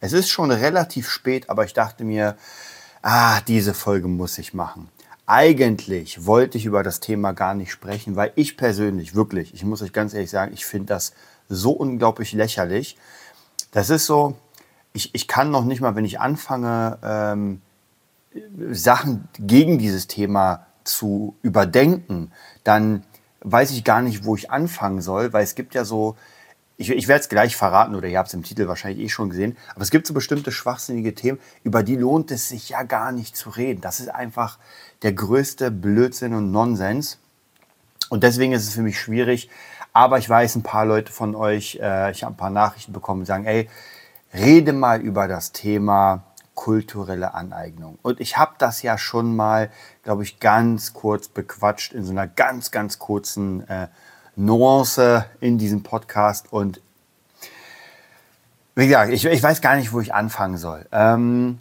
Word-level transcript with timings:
Es 0.00 0.12
ist 0.12 0.28
schon 0.28 0.50
relativ 0.50 1.08
spät, 1.08 1.48
aber 1.48 1.64
ich 1.64 1.72
dachte 1.72 2.04
mir, 2.04 2.36
ah, 3.02 3.40
diese 3.42 3.74
Folge 3.74 4.08
muss 4.08 4.38
ich 4.38 4.54
machen. 4.54 4.88
Eigentlich 5.26 6.26
wollte 6.26 6.58
ich 6.58 6.66
über 6.66 6.82
das 6.82 7.00
Thema 7.00 7.32
gar 7.32 7.54
nicht 7.54 7.72
sprechen, 7.72 8.14
weil 8.14 8.32
ich 8.36 8.56
persönlich, 8.56 9.14
wirklich, 9.14 9.54
ich 9.54 9.64
muss 9.64 9.82
euch 9.82 9.92
ganz 9.92 10.14
ehrlich 10.14 10.30
sagen, 10.30 10.52
ich 10.52 10.66
finde 10.66 10.86
das 10.86 11.12
so 11.48 11.72
unglaublich 11.72 12.32
lächerlich. 12.32 12.96
Das 13.72 13.90
ist 13.90 14.06
so, 14.06 14.36
ich, 14.92 15.14
ich 15.14 15.26
kann 15.26 15.50
noch 15.50 15.64
nicht 15.64 15.80
mal, 15.80 15.96
wenn 15.96 16.04
ich 16.04 16.20
anfange, 16.20 16.98
ähm, 17.02 17.62
Sachen 18.70 19.28
gegen 19.38 19.78
dieses 19.78 20.06
Thema 20.06 20.66
zu 20.84 21.36
überdenken, 21.42 22.32
dann 22.64 23.02
weiß 23.40 23.70
ich 23.70 23.84
gar 23.84 24.02
nicht, 24.02 24.24
wo 24.24 24.36
ich 24.36 24.50
anfangen 24.50 25.00
soll, 25.00 25.32
weil 25.32 25.44
es 25.44 25.54
gibt 25.54 25.74
ja 25.74 25.84
so 25.84 26.16
ich, 26.76 26.90
ich 26.90 27.08
werde 27.08 27.22
es 27.22 27.28
gleich 27.28 27.56
verraten 27.56 27.94
oder 27.94 28.08
ihr 28.08 28.18
habt 28.18 28.28
es 28.28 28.34
im 28.34 28.42
Titel 28.42 28.68
wahrscheinlich 28.68 29.04
eh 29.04 29.08
schon 29.08 29.30
gesehen, 29.30 29.56
aber 29.74 29.82
es 29.82 29.90
gibt 29.90 30.06
so 30.06 30.14
bestimmte 30.14 30.52
schwachsinnige 30.52 31.14
Themen, 31.14 31.38
über 31.64 31.82
die 31.82 31.96
lohnt 31.96 32.30
es 32.30 32.48
sich 32.48 32.68
ja 32.68 32.82
gar 32.82 33.12
nicht 33.12 33.36
zu 33.36 33.50
reden. 33.50 33.80
Das 33.80 34.00
ist 34.00 34.08
einfach 34.08 34.58
der 35.02 35.12
größte 35.12 35.70
Blödsinn 35.70 36.34
und 36.34 36.50
Nonsens. 36.50 37.18
Und 38.08 38.22
deswegen 38.22 38.52
ist 38.52 38.68
es 38.68 38.74
für 38.74 38.82
mich 38.82 39.00
schwierig. 39.00 39.50
Aber 39.92 40.18
ich 40.18 40.28
weiß, 40.28 40.56
ein 40.56 40.62
paar 40.62 40.84
Leute 40.84 41.10
von 41.10 41.34
euch, 41.34 41.78
äh, 41.80 42.10
ich 42.10 42.22
habe 42.22 42.34
ein 42.34 42.36
paar 42.36 42.50
Nachrichten 42.50 42.92
bekommen, 42.92 43.22
die 43.22 43.26
sagen, 43.26 43.46
ey, 43.46 43.68
rede 44.34 44.72
mal 44.72 45.00
über 45.00 45.26
das 45.26 45.52
Thema 45.52 46.24
kulturelle 46.54 47.34
Aneignung. 47.34 47.98
Und 48.02 48.20
ich 48.20 48.36
habe 48.36 48.54
das 48.58 48.82
ja 48.82 48.98
schon 48.98 49.34
mal, 49.34 49.70
glaube 50.02 50.22
ich, 50.22 50.38
ganz 50.38 50.92
kurz 50.92 51.28
bequatscht 51.28 51.92
in 51.92 52.04
so 52.04 52.12
einer 52.12 52.26
ganz, 52.26 52.70
ganz 52.70 52.98
kurzen 52.98 53.66
äh, 53.68 53.88
Nuance 54.36 55.24
in 55.40 55.58
diesem 55.58 55.82
Podcast. 55.82 56.52
Und 56.52 56.80
wie 58.74 58.86
gesagt, 58.86 59.12
ich, 59.12 59.24
ich 59.24 59.42
weiß 59.42 59.60
gar 59.60 59.76
nicht, 59.76 59.92
wo 59.92 60.00
ich 60.00 60.14
anfangen 60.14 60.58
soll. 60.58 60.86
Ähm, 60.92 61.58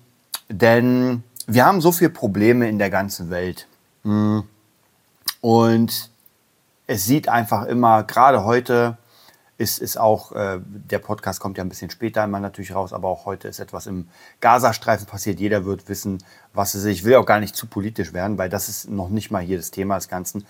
denn 0.50 1.24
wir 1.48 1.66
haben 1.66 1.82
so 1.82 1.92
viele 1.92 2.10
Probleme 2.10 2.70
in 2.70 2.78
der 2.78 2.90
ganzen 2.90 3.30
Welt. 3.30 3.68
Mm. 4.04 4.42
Und 5.42 6.10
es 6.88 7.06
sieht 7.06 7.30
einfach 7.30 7.66
immer, 7.66 8.04
gerade 8.04 8.44
heute 8.44 8.98
ist, 9.58 9.80
ist 9.80 9.98
auch, 9.98 10.34
äh, 10.34 10.60
der 10.66 11.00
Podcast 11.00 11.40
kommt 11.40 11.58
ja 11.58 11.64
ein 11.64 11.70
bisschen 11.70 11.90
später 11.90 12.24
immer 12.24 12.40
natürlich 12.40 12.76
raus, 12.76 12.92
aber 12.92 13.08
auch 13.08 13.26
heute 13.26 13.48
ist 13.48 13.60
etwas 13.60 13.88
im 13.88 14.10
Gazastreifen 14.42 15.08
passiert. 15.08 15.40
Jeder 15.40 15.66
wird 15.66 15.88
wissen, 15.88 16.24
was 16.54 16.74
es 16.74 16.84
ist. 16.84 16.92
Ich 16.92 17.04
will 17.06 17.16
auch 17.16 17.26
gar 17.26 17.40
nicht 17.40 17.56
zu 17.56 17.68
politisch 17.68 18.12
werden, 18.12 18.38
weil 18.38 18.50
das 18.50 18.68
ist 18.68 18.90
noch 18.90 19.10
nicht 19.10 19.32
mal 19.32 19.42
hier 19.42 19.58
das 19.58 19.72
Thema 19.72 19.96
des 19.96 20.10
Ganzen 20.10 20.46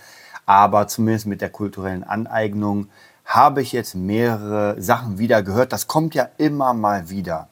aber 0.46 0.88
zumindest 0.88 1.26
mit 1.26 1.42
der 1.42 1.50
kulturellen 1.50 2.04
Aneignung 2.04 2.90
habe 3.26 3.62
ich 3.62 3.72
jetzt 3.72 3.96
mehrere 3.96 4.82
Sachen 4.82 5.18
wieder 5.18 5.42
gehört. 5.42 5.74
Das 5.74 5.88
kommt 5.88 6.14
ja 6.14 6.30
immer 6.38 6.74
mal 6.74 7.10
wieder. 7.10 7.50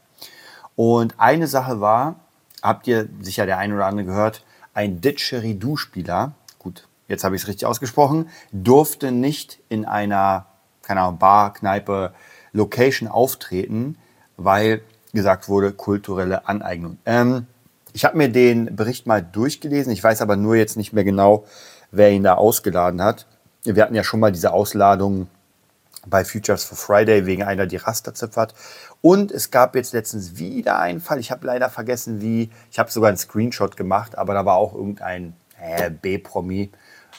Und 0.75 1.16
eine 1.17 1.47
Sache 1.47 1.81
war, 1.81 2.16
habt 2.62 2.88
ihr 2.88 3.09
sicher 3.22 3.45
der 3.45 3.57
eine 3.57 3.75
oder 3.75 3.85
andere 3.85 4.06
gehört, 4.06 4.44
ein 4.73 5.01
Didgeridoo-Spieler, 5.01 6.34
gut, 6.59 6.88
jetzt 7.07 7.23
habe 7.23 7.35
ich 7.35 7.44
es 7.44 7.47
richtig 7.47 7.67
ausgesprochen, 7.67 8.29
durfte 8.51 9.12
nicht 9.12 9.59
in 9.69 9.85
einer, 9.85 10.46
keine 10.81 11.01
Ahnung, 11.01 11.19
Bar, 11.19 11.53
Kneipe, 11.53 12.13
Location 12.53 13.07
auftreten, 13.07 13.97
weil 14.38 14.81
gesagt 15.13 15.47
wurde, 15.47 15.73
kulturelle 15.73 16.47
Aneignung. 16.47 16.97
Ähm, 17.06 17.46
ich 17.94 18.06
habe 18.06 18.17
mir 18.17 18.29
den 18.29 18.75
Bericht 18.75 19.06
mal 19.06 19.22
durchgelesen, 19.22 19.94
ich 19.94 20.03
weiß 20.03 20.22
aber 20.22 20.35
nur 20.35 20.56
jetzt 20.56 20.78
nicht 20.78 20.94
mehr 20.94 21.03
genau, 21.03 21.46
wer 21.93 22.11
ihn 22.11 22.23
da 22.23 22.33
ausgeladen 22.33 23.01
hat. 23.01 23.25
Wir 23.63 23.81
hatten 23.81 23.95
ja 23.95 24.03
schon 24.03 24.19
mal 24.19 24.31
diese 24.31 24.51
Ausladung 24.51 25.27
bei 26.05 26.25
Futures 26.25 26.65
for 26.65 26.77
Friday 26.77 27.25
wegen 27.25 27.43
einer, 27.43 27.65
die 27.65 27.77
Raster 27.77 28.13
zipfert. 28.13 28.53
Und 29.01 29.31
es 29.31 29.51
gab 29.51 29.75
jetzt 29.75 29.93
letztens 29.93 30.37
wieder 30.37 30.79
einen 30.79 30.99
Fall. 30.99 31.19
Ich 31.19 31.31
habe 31.31 31.47
leider 31.47 31.69
vergessen, 31.69 32.19
wie. 32.19 32.49
Ich 32.71 32.79
habe 32.79 32.91
sogar 32.91 33.07
einen 33.07 33.17
Screenshot 33.17 33.77
gemacht, 33.77 34.17
aber 34.17 34.33
da 34.33 34.45
war 34.45 34.55
auch 34.55 34.73
irgendein 34.73 35.33
äh, 35.61 35.89
B-Promi 35.89 36.71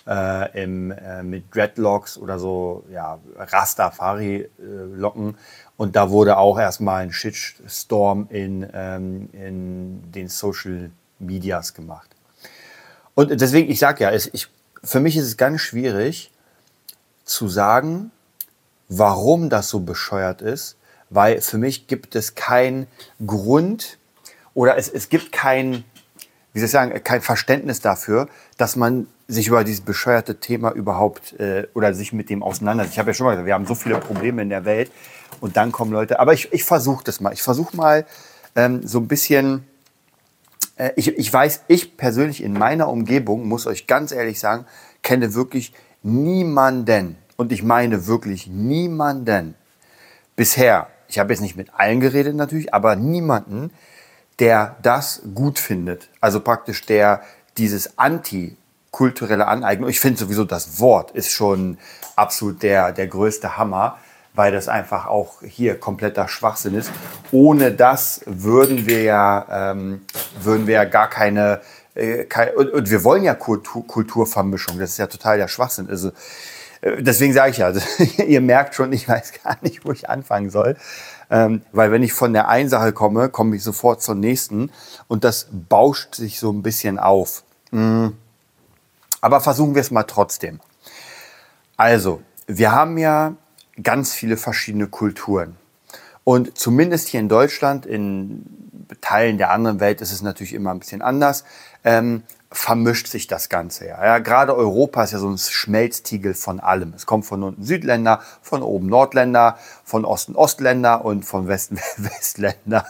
äh, 0.07 0.63
äh, 0.63 1.23
mit 1.23 1.55
Dreadlocks 1.55 2.19
oder 2.19 2.39
so, 2.39 2.85
ja, 2.91 3.19
Rastafari-Locken. 3.37 5.37
Und 5.77 5.97
da 5.97 6.11
wurde 6.11 6.37
auch 6.37 6.59
erstmal 6.59 7.03
ein 7.03 7.13
Shitstorm 7.13 8.27
in, 8.29 8.69
ähm, 8.75 9.29
in 9.33 10.13
den 10.13 10.29
Social 10.29 10.91
Medias 11.19 11.75
gemacht. 11.75 12.11
Und 13.15 13.41
deswegen, 13.41 13.71
ich 13.71 13.79
sage 13.79 14.05
ja, 14.05 14.13
ich 14.13 14.49
für 14.85 15.01
mich 15.01 15.17
ist 15.17 15.27
es 15.27 15.37
ganz 15.37 15.61
schwierig 15.61 16.31
zu 17.25 17.49
sagen, 17.49 18.11
warum 18.89 19.49
das 19.49 19.69
so 19.69 19.81
bescheuert 19.81 20.43
ist, 20.43 20.77
weil 21.11 21.41
für 21.41 21.59
mich 21.59 21.87
gibt 21.87 22.15
es 22.15 22.35
keinen 22.35 22.87
Grund 23.25 23.99
oder 24.53 24.77
es, 24.77 24.89
es 24.89 25.09
gibt 25.09 25.33
kein, 25.33 25.85
wie 26.53 26.61
soll 26.61 26.67
ich 26.67 26.71
sagen, 26.71 27.03
kein 27.03 27.23
Verständnis 27.23 27.81
dafür, 27.81 28.29
dass 28.59 28.77
man 28.77 29.07
sich 29.27 29.49
über 29.49 29.65
dieses 29.65 29.81
bescheuerte 29.81 30.39
Thema 30.39 30.71
überhaupt 30.71 31.39
äh, 31.41 31.67
oder 31.75 31.95
sich 31.95 32.13
mit 32.13 32.29
dem 32.29 32.43
auseinandersetzt. 32.43 32.95
Ich 32.95 32.99
habe 32.99 33.11
ja 33.11 33.15
schon 33.15 33.25
mal 33.25 33.33
gesagt, 33.33 33.47
wir 33.47 33.55
haben 33.55 33.67
so 33.67 33.75
viele 33.75 33.99
Probleme 33.99 34.43
in 34.43 34.51
der 34.51 34.65
Welt 34.65 34.91
und 35.41 35.57
dann 35.57 35.73
kommen 35.73 35.93
Leute, 35.93 36.21
aber 36.21 36.35
ich, 36.35 36.53
ich 36.53 36.65
versuche 36.65 37.05
das 37.05 37.21
mal. 37.21 37.33
Ich 37.33 37.43
versuche 37.43 37.75
mal 37.77 38.07
ähm, 38.55 38.87
so 38.87 38.99
ein 38.99 39.09
bisschen 39.09 39.65
äh, 40.77 40.91
ich, 40.97 41.09
ich 41.09 41.33
weiß, 41.33 41.63
ich 41.69 41.97
persönlich 41.97 42.43
in 42.43 42.53
meiner 42.53 42.89
Umgebung, 42.89 43.47
muss 43.49 43.67
euch 43.67 43.87
ganz 43.87 44.13
ehrlich 44.13 44.41
sagen, 44.41 44.67
kenne 45.03 45.35
wirklich 45.35 45.73
niemanden, 46.03 47.17
und 47.37 47.53
ich 47.53 47.63
meine 47.63 48.07
wirklich 48.07 48.47
niemanden. 48.47 49.55
Bisher, 50.37 50.89
ich 51.09 51.19
habe 51.19 51.33
jetzt 51.33 51.41
nicht 51.41 51.57
mit 51.57 51.69
allen 51.75 52.01
geredet 52.01 52.35
natürlich, 52.37 52.73
aber 52.73 52.97
niemanden, 52.97 53.71
der 54.39 54.77
das 54.83 55.23
gut 55.35 55.59
findet. 55.59 56.09
Also 56.21 56.41
praktisch 56.41 56.85
der 56.87 57.23
dieses 57.57 57.99
anti-kulturelle 57.99 59.47
Aneignung, 59.47 59.89
ich 59.89 60.01
finde 60.01 60.19
sowieso 60.19 60.45
das 60.45 60.81
Wort 60.81 61.13
ist 61.13 61.31
schon 61.31 61.79
absolut 62.17 62.63
der, 62.63 62.93
der 62.93 63.07
größte 63.07 63.57
Hammer 63.57 63.99
weil 64.35 64.53
das 64.53 64.69
einfach 64.69 65.07
auch 65.07 65.43
hier 65.43 65.79
kompletter 65.79 66.29
Schwachsinn 66.29 66.75
ist. 66.75 66.91
Ohne 67.31 67.73
das 67.73 68.23
würden 68.27 68.87
wir 68.87 69.03
ja, 69.03 69.71
ähm, 69.73 70.03
würden 70.41 70.67
wir 70.67 70.75
ja 70.75 70.85
gar 70.85 71.09
keine, 71.09 71.61
äh, 71.95 72.25
kein, 72.25 72.55
und, 72.57 72.71
und, 72.71 72.91
wir 72.91 73.05
wollen 73.05 73.23
ja 73.23 73.35
Kultur, 73.35 73.87
Kulturvermischung. 73.87 74.79
Das 74.79 74.91
ist 74.91 74.99
ja 74.99 75.07
total 75.07 75.39
der 75.39 75.49
Schwachsinn. 75.49 75.89
Also, 75.89 76.09
äh, 76.81 77.01
deswegen 77.01 77.33
sage 77.33 77.53
ich 77.53 77.59
ja, 77.59 77.67
also, 77.67 77.81
ihr 78.27 78.41
merkt 78.41 78.75
schon, 78.75 78.93
ich 78.93 79.09
weiß 79.09 79.33
gar 79.43 79.57
nicht, 79.63 79.85
wo 79.85 79.93
ich 79.93 80.11
anfangen 80.11 80.51
soll. 80.51 80.77
Ähm, 81.31 81.63
weil 81.73 81.93
wenn 81.93 82.03
ich 82.03 82.13
von 82.13 82.33
der 82.33 82.49
einen 82.49 82.69
Sache 82.69 82.93
komme, 82.93 83.29
komme 83.29 83.55
ich 83.55 83.63
sofort 83.63 84.03
zur 84.03 84.17
nächsten 84.17 84.71
und 85.07 85.23
das 85.23 85.47
bauscht 85.53 86.17
sich 86.17 86.41
so 86.41 86.53
ein 86.53 86.63
bisschen 86.63 86.99
auf. 86.99 87.45
Mhm. 87.71 88.17
Aber 89.21 89.41
versuchen 89.41 89.75
wir 89.75 89.81
es 89.81 89.93
mal 89.93 90.03
trotzdem. 90.03 90.61
Also, 91.77 92.21
wir 92.47 92.73
haben 92.73 92.99
ja 92.99 93.35
ganz 93.83 94.15
viele 94.15 94.37
verschiedene 94.37 94.87
Kulturen. 94.87 95.57
Und 96.25 96.57
zumindest 96.57 97.09
hier 97.09 97.21
in 97.21 97.29
Deutschland, 97.29 97.87
in 97.87 98.47
Teilen 99.01 99.39
der 99.39 99.51
anderen 99.51 99.81
Welt 99.81 100.01
ist 100.01 100.13
es 100.13 100.23
natürlich 100.23 100.55
immer 100.55 100.71
ein 100.71 100.79
bisschen 100.79 101.03
anders, 101.03 101.45
ähm, 101.85 102.23
vermischt 102.51 103.09
sich 103.09 103.27
das 103.27 103.49
Ganze 103.49 103.89
ja. 103.89 104.03
ja. 104.05 104.19
Gerade 104.19 104.57
Europa 104.57 105.03
ist 105.03 105.13
ja 105.13 105.19
so 105.19 105.29
ein 105.29 105.39
Schmelztiegel 105.39 106.35
von 106.35 106.61
allem. 106.61 106.95
Es 106.95 107.05
kommt 107.05 107.27
von 107.27 107.43
unten 107.43 107.65
Südländer, 107.65 108.21
von 108.43 108.63
oben 108.63 108.87
Nordländer, 108.87 109.59
von 109.85 110.05
Osten 110.05 110.37
Ostländer 110.37 111.05
und 111.05 111.25
von 111.25 111.49
Westen 111.49 111.79
Westländer. 111.97 112.87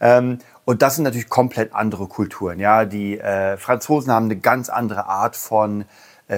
ähm, 0.00 0.38
und 0.64 0.82
das 0.82 0.96
sind 0.96 1.04
natürlich 1.04 1.28
komplett 1.28 1.74
andere 1.74 2.08
Kulturen. 2.08 2.58
Ja, 2.58 2.84
die 2.84 3.18
äh, 3.18 3.56
Franzosen 3.56 4.12
haben 4.12 4.26
eine 4.26 4.36
ganz 4.36 4.68
andere 4.68 5.06
Art 5.06 5.36
von 5.36 5.84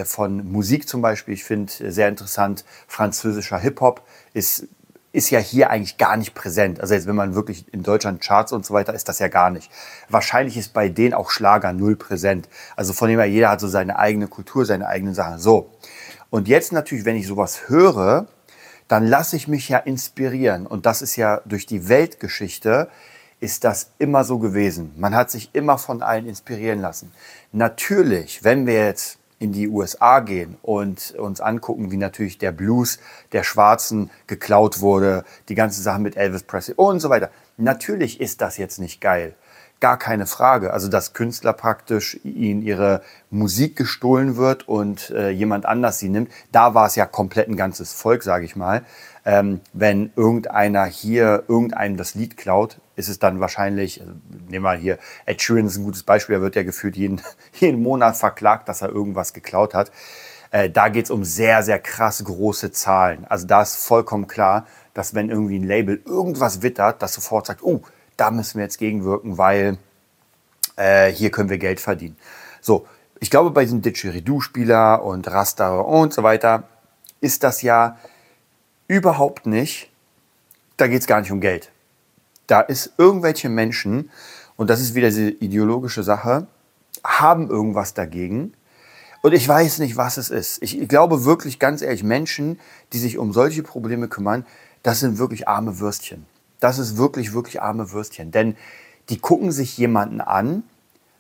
von 0.05 0.51
Musik 0.51 0.89
zum 0.89 1.03
Beispiel. 1.03 1.35
Ich 1.35 1.45
finde 1.45 1.73
äh, 1.81 1.91
sehr 1.91 2.09
interessant, 2.09 2.65
französischer 2.87 3.59
Hip-Hop 3.59 4.03
ist, 4.33 4.69
ist 5.13 5.31
ja 5.31 5.39
hier 5.39 5.71
eigentlich 5.71 5.99
gar 5.99 6.17
nicht 6.17 6.35
präsent. 6.35 6.81
Also 6.81 6.95
jetzt, 6.95 7.07
wenn 7.07 7.17
man 7.17 7.35
wirklich 7.35 7.73
in 7.73 7.83
Deutschland 7.83 8.21
Charts 8.21 8.53
und 8.53 8.65
so 8.65 8.75
weiter, 8.75 8.95
ist 8.95 9.09
das 9.09 9.19
ja 9.19 9.29
gar 9.29 9.51
nicht. 9.51 9.71
Wahrscheinlich 10.09 10.57
ist 10.57 10.73
bei 10.73 10.89
denen 10.89 11.15
auch 11.15 11.31
Schlager 11.31 11.73
null 11.73 11.97
präsent. 11.97 12.49
Also 12.77 12.93
von 12.93 13.09
dem 13.09 13.19
her, 13.19 13.27
jeder 13.27 13.51
hat 13.51 13.61
so 13.61 13.69
seine 13.69 13.99
eigene 13.99 14.29
Kultur, 14.29 14.65
seine 14.65 14.87
eigenen 14.87 15.15
Sachen. 15.15 15.39
So. 15.39 15.71
Und 16.31 16.47
jetzt 16.47 16.73
natürlich, 16.73 17.05
wenn 17.05 17.17
ich 17.17 17.27
sowas 17.27 17.69
höre, 17.69 18.29
dann 18.87 19.07
lasse 19.07 19.37
ich 19.37 19.49
mich 19.49 19.69
ja 19.69 19.79
inspirieren. 19.79 20.67
Und 20.67 20.87
das 20.87 21.03
ist 21.03 21.17
ja 21.17 21.41
durch 21.45 21.67
die 21.67 21.89
Weltgeschichte 21.89 22.89
ist 23.41 23.65
das 23.65 23.93
immer 23.99 24.23
so 24.25 24.39
gewesen. 24.39 24.93
Man 24.97 25.15
hat 25.15 25.31
sich 25.31 25.51
immer 25.55 25.79
von 25.79 26.03
allen 26.03 26.27
inspirieren 26.27 26.81
lassen. 26.81 27.11
Natürlich, 27.53 28.45
wenn 28.45 28.67
wir 28.67 28.85
jetzt 28.85 29.20
in 29.41 29.53
die 29.53 29.69
USA 29.69 30.21
gehen 30.21 30.57
und 30.63 31.13
uns 31.19 31.41
angucken, 31.41 31.91
wie 31.91 31.97
natürlich 31.97 32.39
der 32.39 32.53
Blues 32.53 33.01
der 33.33 33.43
Schwarzen 33.43 34.11
geklaut 34.27 34.81
wurde, 34.81 35.25
die 35.49 35.55
ganze 35.55 35.83
Sache 35.83 35.99
mit 35.99 36.17
Elvis 36.17 36.43
Presley 36.43 36.75
und 36.77 37.01
so 37.01 37.09
weiter. 37.09 37.31
Natürlich 37.57 38.21
ist 38.21 38.43
das 38.43 38.59
jetzt 38.59 38.79
nicht 38.79 39.01
geil. 39.01 39.35
Gar 39.81 39.99
keine 39.99 40.27
Frage. 40.27 40.75
Also, 40.75 40.89
dass 40.89 41.15
Künstler 41.15 41.55
praktisch 41.55 42.21
ihnen 42.23 42.61
ihre 42.61 43.01
Musik 43.31 43.77
gestohlen 43.77 44.37
wird 44.37 44.69
und 44.69 45.09
äh, 45.09 45.31
jemand 45.31 45.65
anders 45.65 45.99
sie 45.99 46.11
nimmt, 46.11 46.31
da 46.53 46.75
war 46.75 46.87
es 46.87 46.97
ja 46.97 47.07
komplett 47.07 47.49
ein 47.49 47.57
ganzes 47.57 47.95
Volk, 47.95 48.23
sage 48.23 48.45
ich 48.45 48.57
mal. 48.57 48.85
Ähm, 49.25 49.61
wenn 49.73 50.13
irgendeiner 50.17 50.87
hier 50.87 51.45
irgendeinem 51.47 51.97
das 51.97 52.15
Lied 52.15 52.37
klaut, 52.37 52.79
ist 52.97 53.09
es 53.09 53.19
dann 53.19 53.41
wahrscheinlich, 53.41 54.01
also 54.01 54.13
nehmen 54.49 54.65
wir 54.65 54.75
hier, 54.75 54.99
Ed 55.27 55.43
Sheeran 55.43 55.67
ist 55.67 55.77
ein 55.77 55.85
gutes 55.85 56.03
Beispiel, 56.03 56.37
er 56.37 56.41
wird 56.41 56.57
ja 56.57 56.63
gefühlt 56.63 56.97
jeden, 56.97 57.21
jeden 57.53 57.83
Monat 57.83 58.17
verklagt, 58.17 58.69
dass 58.69 58.83
er 58.83 58.89
irgendwas 58.89 59.33
geklaut 59.33 59.75
hat. 59.75 59.93
Äh, 60.51 60.71
da 60.71 60.89
geht 60.89 61.05
es 61.05 61.11
um 61.11 61.25
sehr, 61.25 61.63
sehr 61.63 61.79
krass 61.79 62.25
große 62.25 62.73
Zahlen. 62.73 63.27
Also 63.29 63.47
da 63.47 63.63
ist 63.63 63.77
vollkommen 63.77 64.27
klar, 64.27 64.67
dass 64.95 65.15
wenn 65.15 65.31
irgendwie 65.31 65.59
ein 65.59 65.67
Label 65.67 66.01
irgendwas 66.05 66.63
wittert, 66.63 67.03
das 67.03 67.15
sofort 67.15 67.47
sagt, 67.47 67.63
oh, 67.63 67.83
da 68.17 68.31
müssen 68.31 68.59
wir 68.59 68.65
jetzt 68.65 68.79
gegenwirken, 68.79 69.39
weil 69.39 69.79
äh, 70.77 71.13
hier 71.13 71.31
können 71.31 71.51
wir 71.51 71.59
Geld 71.59 71.81
verdienen. 71.81 72.17
So, 72.61 72.87
ich 73.21 73.31
glaube, 73.31 73.51
bei 73.51 73.65
diesem 73.65 73.83
Didgeridoo-Spieler 73.83 75.05
und 75.05 75.29
Raster 75.29 75.87
und 75.87 76.13
so 76.13 76.23
weiter 76.23 76.65
ist 77.21 77.45
das 77.45 77.63
ja 77.63 77.97
Überhaupt 78.91 79.47
nicht. 79.47 79.89
Da 80.77 80.89
geht 80.89 81.03
es 81.03 81.07
gar 81.07 81.21
nicht 81.21 81.31
um 81.31 81.41
Geld. 81.41 81.71
Da 82.49 82.61
ist 82.61 82.95
irgendwelche 82.99 83.49
Menschen, 83.49 84.11
und 84.57 84.69
das 84.69 84.81
ist 84.81 84.97
wieder 84.97 85.11
diese 85.11 85.31
ideologische 85.31 86.03
Sache, 86.03 86.49
haben 87.05 87.49
irgendwas 87.49 87.95
dagegen. 87.95 88.53
Und 89.23 89.33
ich 89.33 89.47
weiß 89.47 89.79
nicht, 89.79 89.97
was 89.97 90.17
es 90.17 90.29
ist. 90.29 90.61
Ich 90.61 90.89
glaube 90.89 91.25
wirklich, 91.25 91.61
ganz 91.61 91.83
ehrlich, 91.83 92.03
Menschen, 92.03 92.59
die 92.93 92.99
sich 92.99 93.17
um 93.17 93.33
solche 93.33 93.63
Probleme 93.63 94.09
kümmern, 94.09 94.45
das 94.83 94.99
sind 94.99 95.19
wirklich 95.19 95.47
arme 95.47 95.79
Würstchen. 95.79 96.27
Das 96.59 96.81
ist 96.81 96.97
wirklich, 96.97 97.33
wirklich 97.33 97.63
arme 97.63 97.93
Würstchen. 97.93 98.33
Denn 98.33 98.57
die 99.09 99.21
gucken 99.21 99.53
sich 99.53 99.79
jemanden 99.79 100.21
an, 100.21 100.65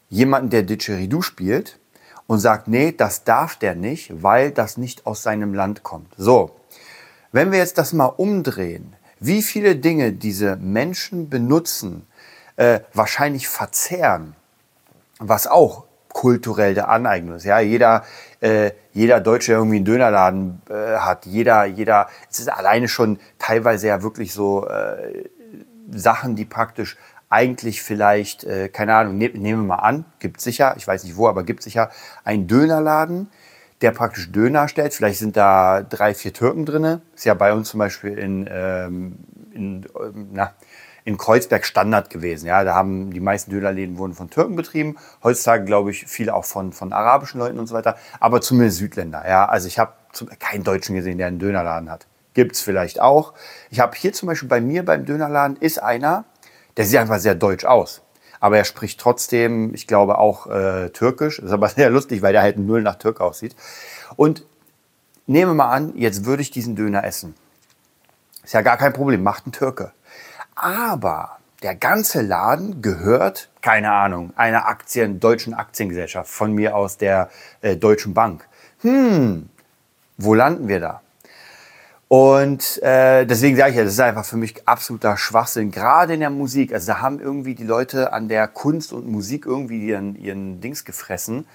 jemanden, 0.08 0.50
der 0.50 0.64
Didgeridoo 0.64 1.22
spielt, 1.22 1.78
und 2.26 2.40
sagt, 2.40 2.66
nee, 2.66 2.90
das 2.90 3.22
darf 3.22 3.54
der 3.54 3.76
nicht, 3.76 4.24
weil 4.24 4.50
das 4.50 4.76
nicht 4.76 5.06
aus 5.06 5.22
seinem 5.22 5.54
Land 5.54 5.84
kommt. 5.84 6.12
So, 6.16 6.56
wenn 7.32 7.52
wir 7.52 7.58
jetzt 7.58 7.78
das 7.78 7.92
mal 7.92 8.06
umdrehen, 8.06 8.94
wie 9.18 9.42
viele 9.42 9.76
Dinge 9.76 10.12
diese 10.12 10.56
Menschen 10.56 11.28
benutzen, 11.28 12.06
äh, 12.56 12.80
wahrscheinlich 12.94 13.48
verzehren, 13.48 14.34
was 15.18 15.46
auch 15.46 15.84
kulturell 16.12 16.74
der 16.74 16.88
Aneignung 16.88 17.36
ist. 17.36 17.44
Ja, 17.44 17.60
jeder, 17.60 18.04
äh, 18.40 18.72
jeder 18.92 19.20
Deutsche, 19.20 19.52
der 19.52 19.58
irgendwie 19.58 19.76
einen 19.76 19.84
Dönerladen 19.84 20.62
äh, 20.68 20.96
hat, 20.98 21.26
jeder, 21.26 21.64
jeder, 21.64 22.08
es 22.30 22.40
ist 22.40 22.48
alleine 22.48 22.88
schon 22.88 23.18
teilweise 23.38 23.86
ja 23.88 24.02
wirklich 24.02 24.32
so 24.32 24.66
äh, 24.66 25.28
Sachen, 25.92 26.36
die 26.36 26.44
praktisch 26.44 26.96
eigentlich 27.28 27.80
vielleicht, 27.82 28.42
äh, 28.44 28.68
keine 28.68 28.96
Ahnung, 28.96 29.16
ne, 29.16 29.30
nehmen 29.32 29.62
wir 29.62 29.76
mal 29.76 29.82
an, 29.82 30.04
gibt 30.18 30.40
sicher, 30.40 30.74
ich 30.76 30.86
weiß 30.86 31.04
nicht 31.04 31.16
wo, 31.16 31.28
aber 31.28 31.44
gibt 31.44 31.62
sicher 31.62 31.90
einen 32.24 32.48
Dönerladen, 32.48 33.30
der 33.82 33.92
praktisch 33.92 34.30
Döner 34.30 34.68
stellt. 34.68 34.94
Vielleicht 34.94 35.18
sind 35.18 35.36
da 35.36 35.82
drei, 35.82 36.14
vier 36.14 36.32
Türken 36.32 36.66
drin. 36.66 37.00
Ist 37.14 37.24
ja 37.24 37.34
bei 37.34 37.52
uns 37.52 37.70
zum 37.70 37.78
Beispiel 37.78 38.18
in, 38.18 38.48
ähm, 38.50 39.16
in, 39.52 39.86
ähm, 39.98 40.28
na, 40.32 40.52
in 41.04 41.16
Kreuzberg 41.16 41.64
Standard 41.64 42.10
gewesen. 42.10 42.46
Ja, 42.46 42.62
da 42.62 42.74
haben 42.74 43.10
die 43.10 43.20
meisten 43.20 43.50
Dönerläden 43.50 43.96
wurden 43.96 44.14
von 44.14 44.28
Türken 44.28 44.54
betrieben. 44.54 44.96
Heutzutage 45.22 45.64
glaube 45.64 45.90
ich 45.90 46.06
viele 46.06 46.34
auch 46.34 46.44
von, 46.44 46.72
von 46.72 46.92
arabischen 46.92 47.40
Leuten 47.40 47.58
und 47.58 47.66
so 47.66 47.74
weiter. 47.74 47.96
Aber 48.20 48.40
zumindest 48.40 48.78
Südländer. 48.78 49.26
Ja, 49.26 49.46
also 49.46 49.66
ich 49.66 49.78
habe 49.78 49.92
keinen 50.38 50.64
Deutschen 50.64 50.94
gesehen, 50.94 51.16
der 51.16 51.28
einen 51.28 51.38
Dönerladen 51.38 51.90
hat. 51.90 52.06
Gibt 52.34 52.54
es 52.54 52.60
vielleicht 52.60 53.00
auch. 53.00 53.32
Ich 53.70 53.80
habe 53.80 53.96
hier 53.96 54.12
zum 54.12 54.26
Beispiel 54.28 54.48
bei 54.48 54.60
mir 54.60 54.84
beim 54.84 55.04
Dönerladen 55.04 55.56
ist 55.56 55.82
einer, 55.82 56.24
der 56.76 56.84
sieht 56.84 56.98
einfach 56.98 57.18
sehr 57.18 57.34
deutsch 57.34 57.64
aus 57.64 58.02
aber 58.40 58.56
er 58.56 58.64
spricht 58.64 58.98
trotzdem, 58.98 59.74
ich 59.74 59.86
glaube, 59.86 60.18
auch 60.18 60.46
äh, 60.46 60.88
Türkisch. 60.90 61.38
Ist 61.38 61.52
aber 61.52 61.68
sehr 61.68 61.90
lustig, 61.90 62.22
weil 62.22 62.32
der 62.32 62.42
halt 62.42 62.58
null 62.58 62.82
nach 62.82 62.96
Türk 62.96 63.20
aussieht. 63.20 63.54
Und 64.16 64.44
nehme 65.26 65.54
mal 65.54 65.70
an, 65.70 65.92
jetzt 65.96 66.24
würde 66.24 66.42
ich 66.42 66.50
diesen 66.50 66.74
Döner 66.74 67.04
essen. 67.04 67.34
Ist 68.42 68.54
ja 68.54 68.62
gar 68.62 68.78
kein 68.78 68.92
Problem, 68.92 69.22
macht 69.22 69.46
ein 69.46 69.52
Türke. 69.52 69.92
Aber 70.54 71.36
der 71.62 71.74
ganze 71.74 72.22
Laden 72.22 72.80
gehört, 72.80 73.50
keine 73.60 73.92
Ahnung, 73.92 74.32
einer 74.36 74.66
Aktien, 74.66 75.20
deutschen 75.20 75.52
Aktiengesellschaft, 75.52 76.30
von 76.30 76.52
mir 76.52 76.74
aus 76.74 76.96
der 76.96 77.30
äh, 77.60 77.76
Deutschen 77.76 78.14
Bank. 78.14 78.48
Hm, 78.80 79.50
wo 80.16 80.34
landen 80.34 80.68
wir 80.68 80.80
da? 80.80 81.02
Und 82.12 82.82
äh, 82.82 83.24
deswegen 83.24 83.56
sage 83.56 83.70
ich 83.70 83.76
ja, 83.76 83.84
das 83.84 83.92
ist 83.92 84.00
einfach 84.00 84.24
für 84.24 84.36
mich 84.36 84.66
absoluter 84.66 85.16
Schwachsinn, 85.16 85.70
gerade 85.70 86.14
in 86.14 86.18
der 86.18 86.30
Musik. 86.30 86.74
Also 86.74 86.88
da 86.88 87.00
haben 87.00 87.20
irgendwie 87.20 87.54
die 87.54 87.62
Leute 87.62 88.12
an 88.12 88.26
der 88.26 88.48
Kunst 88.48 88.92
und 88.92 89.06
Musik 89.06 89.46
irgendwie 89.46 89.86
ihren, 89.86 90.16
ihren 90.16 90.60
Dings 90.60 90.84
gefressen. 90.84 91.46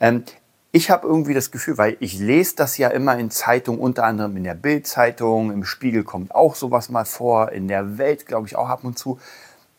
Ähm, 0.00 0.24
ich 0.72 0.90
habe 0.90 1.06
irgendwie 1.06 1.32
das 1.32 1.52
Gefühl, 1.52 1.78
weil 1.78 1.96
ich 2.00 2.18
lese 2.18 2.56
das 2.56 2.76
ja 2.76 2.88
immer 2.88 3.16
in 3.16 3.30
Zeitungen, 3.30 3.80
unter 3.80 4.02
anderem 4.02 4.36
in 4.36 4.42
der 4.42 4.54
Bild-Zeitung, 4.54 5.52
im 5.52 5.64
Spiegel 5.64 6.02
kommt 6.02 6.34
auch 6.34 6.56
sowas 6.56 6.88
mal 6.88 7.04
vor, 7.04 7.52
in 7.52 7.68
der 7.68 7.96
Welt 7.96 8.26
glaube 8.26 8.48
ich 8.48 8.56
auch 8.56 8.68
ab 8.68 8.82
und 8.82 8.98
zu. 8.98 9.20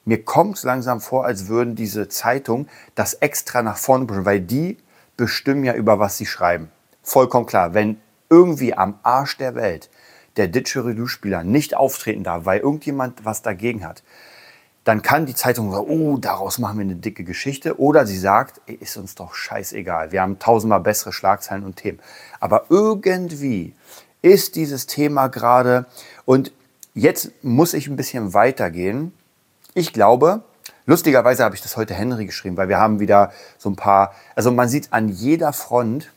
Mir 0.06 0.24
kommt 0.24 0.56
es 0.56 0.64
langsam 0.64 1.02
vor, 1.02 1.26
als 1.26 1.50
würden 1.50 1.76
diese 1.76 2.08
Zeitungen 2.08 2.70
das 2.96 3.16
extra 3.16 3.62
nach 3.62 3.76
vorne 3.76 4.06
pushen, 4.06 4.24
weil 4.24 4.40
die 4.40 4.78
bestimmen 5.18 5.66
ja 5.66 5.74
über 5.74 6.00
was 6.00 6.16
sie 6.18 6.26
schreiben. 6.26 6.70
Vollkommen 7.04 7.48
klar, 7.48 7.74
wenn 7.74 8.00
irgendwie 8.30 8.74
am 8.74 9.00
Arsch 9.04 9.38
der 9.38 9.56
Welt 9.56 9.90
der 10.38 10.48
Didgeridoo-Spieler 10.48 11.44
nicht 11.44 11.76
auftreten 11.76 12.24
darf, 12.24 12.46
weil 12.46 12.60
irgendjemand 12.60 13.24
was 13.24 13.42
dagegen 13.42 13.86
hat, 13.86 14.04
dann 14.84 15.02
kann 15.02 15.26
die 15.26 15.34
Zeitung 15.34 15.72
sagen, 15.72 15.88
oh, 15.90 16.18
daraus 16.18 16.60
machen 16.60 16.78
wir 16.78 16.84
eine 16.84 16.96
dicke 16.96 17.24
Geschichte. 17.24 17.80
Oder 17.80 18.06
sie 18.06 18.20
sagt, 18.20 18.62
ist 18.70 18.98
uns 18.98 19.16
doch 19.16 19.34
scheißegal. 19.34 20.12
Wir 20.12 20.22
haben 20.22 20.38
tausendmal 20.38 20.80
bessere 20.80 21.12
Schlagzeilen 21.12 21.64
und 21.64 21.78
Themen. 21.78 22.00
Aber 22.40 22.66
irgendwie 22.70 23.74
ist 24.22 24.56
dieses 24.56 24.86
Thema 24.86 25.28
gerade, 25.28 25.88
und 26.26 26.52
jetzt 26.94 27.32
muss 27.44 27.74
ich 27.74 27.88
ein 27.88 27.96
bisschen 27.96 28.36
weitergehen. 28.36 29.12
Ich 29.74 29.92
glaube, 29.92 30.44
lustigerweise 30.86 31.44
habe 31.44 31.56
ich 31.56 31.62
das 31.62 31.78
heute 31.78 31.96
Henry 31.96 32.28
geschrieben, 32.28 32.56
weil 32.56 32.70
wir 32.70 32.78
haben 32.78 33.00
wieder 33.00 33.32
so 33.58 33.70
ein 33.70 33.76
paar, 33.76 34.14
also 34.36 34.52
man 34.52 34.70
sieht 34.70 34.94
an 34.94 35.10
jeder 35.10 35.52
Front, 35.52 36.12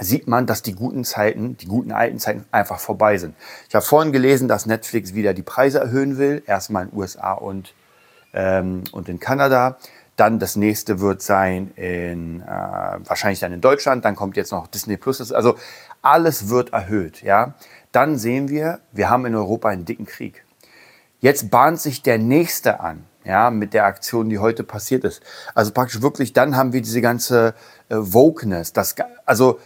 sieht 0.00 0.28
man, 0.28 0.46
dass 0.46 0.62
die 0.62 0.74
guten 0.74 1.04
Zeiten, 1.04 1.56
die 1.56 1.66
guten 1.66 1.92
alten 1.92 2.18
Zeiten 2.18 2.44
einfach 2.50 2.78
vorbei 2.78 3.18
sind. 3.18 3.34
Ich 3.68 3.74
habe 3.74 3.84
vorhin 3.84 4.12
gelesen, 4.12 4.48
dass 4.48 4.66
Netflix 4.66 5.14
wieder 5.14 5.34
die 5.34 5.42
Preise 5.42 5.80
erhöhen 5.80 6.18
will, 6.18 6.42
erstmal 6.46 6.84
in 6.84 6.90
den 6.90 6.98
USA 6.98 7.32
und, 7.32 7.74
ähm, 8.32 8.84
und 8.92 9.08
in 9.08 9.18
Kanada. 9.20 9.78
Dann 10.16 10.38
das 10.40 10.56
nächste 10.56 11.00
wird 11.00 11.22
sein 11.22 11.70
in, 11.76 12.42
äh, 12.42 12.46
wahrscheinlich 12.46 13.40
dann 13.40 13.52
in 13.52 13.60
Deutschland. 13.60 14.04
Dann 14.04 14.16
kommt 14.16 14.36
jetzt 14.36 14.50
noch 14.50 14.66
Disney 14.66 14.96
Plus. 14.96 15.32
Also 15.32 15.54
alles 16.02 16.48
wird 16.48 16.72
erhöht. 16.72 17.22
Ja? 17.22 17.54
Dann 17.92 18.18
sehen 18.18 18.48
wir, 18.48 18.80
wir 18.92 19.10
haben 19.10 19.26
in 19.26 19.34
Europa 19.34 19.68
einen 19.68 19.84
dicken 19.84 20.06
Krieg. 20.06 20.44
Jetzt 21.20 21.50
bahnt 21.50 21.80
sich 21.80 22.02
der 22.02 22.18
nächste 22.18 22.80
an, 22.80 23.04
ja, 23.24 23.50
mit 23.50 23.74
der 23.74 23.84
Aktion, 23.84 24.28
die 24.28 24.38
heute 24.38 24.62
passiert 24.62 25.04
ist. 25.04 25.20
Also 25.54 25.72
praktisch 25.72 26.00
wirklich, 26.00 26.32
dann 26.32 26.56
haben 26.56 26.72
wir 26.72 26.80
diese 26.80 27.00
ganze 27.00 27.54
äh, 27.88 27.96
Wokeness. 27.96 28.72
Das, 28.72 28.94
also 29.26 29.58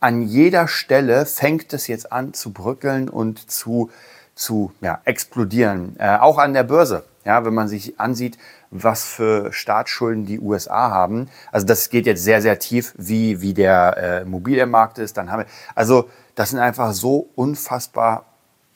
an 0.00 0.22
jeder 0.22 0.68
Stelle 0.68 1.26
fängt 1.26 1.72
es 1.72 1.86
jetzt 1.86 2.12
an 2.12 2.34
zu 2.34 2.52
bröckeln 2.52 3.08
und 3.08 3.50
zu, 3.50 3.90
zu 4.34 4.72
ja, 4.80 5.00
explodieren. 5.04 5.96
Äh, 5.98 6.16
auch 6.18 6.38
an 6.38 6.54
der 6.54 6.64
Börse. 6.64 7.04
Ja, 7.24 7.44
wenn 7.44 7.52
man 7.52 7.68
sich 7.68 8.00
ansieht, 8.00 8.38
was 8.70 9.04
für 9.04 9.52
Staatsschulden 9.52 10.24
die 10.24 10.40
USA 10.40 10.90
haben. 10.90 11.28
Also 11.52 11.66
das 11.66 11.90
geht 11.90 12.06
jetzt 12.06 12.24
sehr, 12.24 12.40
sehr 12.40 12.58
tief, 12.58 12.94
wie, 12.96 13.40
wie 13.40 13.54
der 13.54 13.96
äh, 13.98 14.22
Immobilienmarkt 14.22 14.98
ist. 14.98 15.16
Dann 15.16 15.30
haben 15.30 15.40
wir, 15.40 15.46
also 15.74 16.08
das 16.34 16.50
sind 16.50 16.58
einfach 16.58 16.92
so 16.92 17.28
unfassbar 17.34 18.24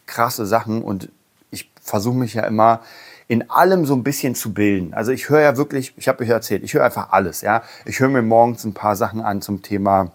krasse 0.06 0.44
Sachen 0.44 0.82
und 0.82 1.10
ich 1.50 1.70
versuche 1.80 2.16
mich 2.16 2.34
ja 2.34 2.44
immer 2.44 2.80
in 3.28 3.48
allem 3.48 3.86
so 3.86 3.94
ein 3.94 4.02
bisschen 4.02 4.34
zu 4.34 4.52
bilden. 4.52 4.92
Also 4.92 5.12
ich 5.12 5.30
höre 5.30 5.40
ja 5.40 5.56
wirklich, 5.56 5.94
ich 5.96 6.08
habe 6.08 6.22
euch 6.22 6.28
erzählt, 6.28 6.62
ich 6.62 6.74
höre 6.74 6.84
einfach 6.84 7.12
alles. 7.12 7.40
Ja, 7.40 7.62
ich 7.86 8.00
höre 8.00 8.08
mir 8.08 8.22
morgens 8.22 8.64
ein 8.64 8.74
paar 8.74 8.96
Sachen 8.96 9.20
an 9.20 9.40
zum 9.40 9.62
Thema 9.62 10.12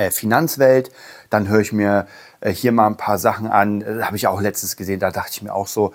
äh, 0.00 0.10
Finanzwelt. 0.10 0.90
Dann 1.28 1.48
höre 1.48 1.60
ich 1.60 1.72
mir 1.72 2.06
äh, 2.40 2.50
hier 2.50 2.72
mal 2.72 2.86
ein 2.86 2.96
paar 2.96 3.18
Sachen 3.18 3.46
an. 3.46 3.80
Das 3.80 3.98
äh, 3.98 4.02
habe 4.02 4.16
ich 4.16 4.26
auch 4.26 4.40
letztens 4.40 4.76
gesehen, 4.76 4.98
da 4.98 5.10
dachte 5.10 5.30
ich 5.32 5.42
mir 5.42 5.54
auch 5.54 5.66
so, 5.66 5.92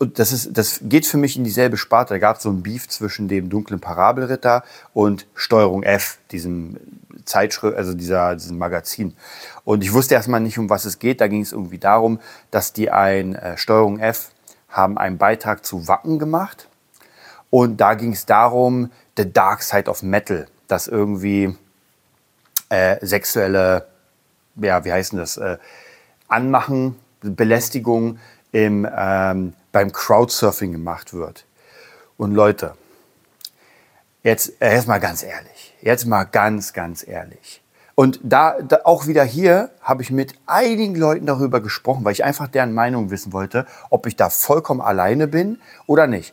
und 0.00 0.20
das, 0.20 0.30
ist, 0.30 0.56
das 0.56 0.78
geht 0.84 1.06
für 1.06 1.16
mich 1.16 1.36
in 1.36 1.42
dieselbe 1.42 1.76
Sparte. 1.76 2.14
Da 2.14 2.18
gab 2.18 2.36
es 2.36 2.44
so 2.44 2.50
ein 2.50 2.62
Beef 2.62 2.88
zwischen 2.88 3.26
dem 3.26 3.50
dunklen 3.50 3.80
Parabelritter 3.80 4.62
und 4.94 5.26
Steuerung 5.34 5.82
F, 5.82 6.18
diesem 6.30 6.76
Zeitschrift, 7.24 7.76
also 7.76 7.94
dieser, 7.94 8.36
diesem 8.36 8.58
Magazin. 8.58 9.16
Und 9.64 9.82
ich 9.82 9.92
wusste 9.92 10.14
erstmal 10.14 10.38
nicht, 10.38 10.56
um 10.56 10.70
was 10.70 10.84
es 10.84 11.00
geht. 11.00 11.20
Da 11.20 11.26
ging 11.26 11.40
es 11.40 11.50
irgendwie 11.50 11.78
darum, 11.78 12.20
dass 12.52 12.72
die 12.72 12.92
ein 12.92 13.34
äh, 13.34 13.58
Steuerung 13.58 13.98
F 13.98 14.30
haben 14.68 14.98
einen 14.98 15.18
Beitrag 15.18 15.66
zu 15.66 15.88
Wacken 15.88 16.20
gemacht. 16.20 16.68
Und 17.50 17.78
da 17.80 17.94
ging 17.94 18.12
es 18.12 18.24
darum, 18.24 18.92
The 19.16 19.32
Dark 19.32 19.64
Side 19.64 19.90
of 19.90 20.04
Metal, 20.04 20.46
dass 20.68 20.86
irgendwie 20.86 21.56
äh, 22.68 23.04
sexuelle, 23.04 23.86
ja, 24.56 24.84
wie 24.84 24.92
heißt 24.92 25.14
das, 25.14 25.36
äh, 25.36 25.58
Anmachen, 26.28 26.96
Belästigung 27.20 28.18
im, 28.52 28.88
ähm, 28.96 29.54
beim 29.72 29.92
Crowdsurfing 29.92 30.72
gemacht 30.72 31.12
wird. 31.12 31.44
Und 32.16 32.34
Leute, 32.34 32.74
jetzt, 34.22 34.60
äh, 34.60 34.74
jetzt 34.74 34.88
mal 34.88 34.98
ganz 34.98 35.22
ehrlich, 35.22 35.74
jetzt 35.80 36.06
mal 36.06 36.24
ganz, 36.24 36.72
ganz 36.72 37.06
ehrlich. 37.06 37.62
Und 37.94 38.20
da, 38.22 38.56
da 38.62 38.80
auch 38.84 39.08
wieder 39.08 39.24
hier 39.24 39.70
habe 39.82 40.02
ich 40.02 40.12
mit 40.12 40.34
einigen 40.46 40.94
Leuten 40.94 41.26
darüber 41.26 41.60
gesprochen, 41.60 42.04
weil 42.04 42.12
ich 42.12 42.22
einfach 42.22 42.46
deren 42.46 42.72
Meinung 42.72 43.10
wissen 43.10 43.32
wollte, 43.32 43.66
ob 43.90 44.06
ich 44.06 44.14
da 44.14 44.30
vollkommen 44.30 44.80
alleine 44.80 45.26
bin 45.26 45.60
oder 45.86 46.06
nicht. 46.06 46.32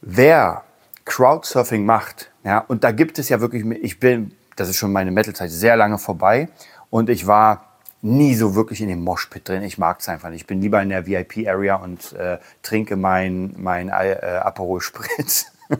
Wer 0.00 0.64
Crowdsurfing 1.04 1.84
macht, 1.84 2.30
ja, 2.42 2.58
und 2.58 2.82
da 2.82 2.90
gibt 2.90 3.20
es 3.20 3.28
ja 3.28 3.40
wirklich, 3.40 3.64
ich 3.82 4.00
bin, 4.00 4.32
das 4.56 4.68
ist 4.68 4.76
schon 4.76 4.92
meine 4.92 5.10
Metal-Zeit 5.10 5.50
sehr 5.50 5.76
lange 5.76 5.98
vorbei 5.98 6.48
und 6.90 7.08
ich 7.08 7.26
war 7.26 7.72
nie 8.02 8.34
so 8.34 8.54
wirklich 8.54 8.80
in 8.80 8.88
dem 8.88 9.02
Moshpit 9.02 9.48
drin. 9.48 9.62
Ich 9.62 9.78
mag 9.78 10.00
es 10.00 10.08
einfach 10.08 10.28
nicht. 10.28 10.42
Ich 10.42 10.46
bin 10.46 10.60
lieber 10.60 10.82
in 10.82 10.88
der 10.88 11.06
VIP-Area 11.06 11.76
und 11.76 12.12
äh, 12.14 12.38
trinke 12.62 12.96
mein, 12.96 13.54
mein 13.56 13.88
äh, 13.88 14.40
Aperol 14.42 14.80
Spritz. 14.80 15.46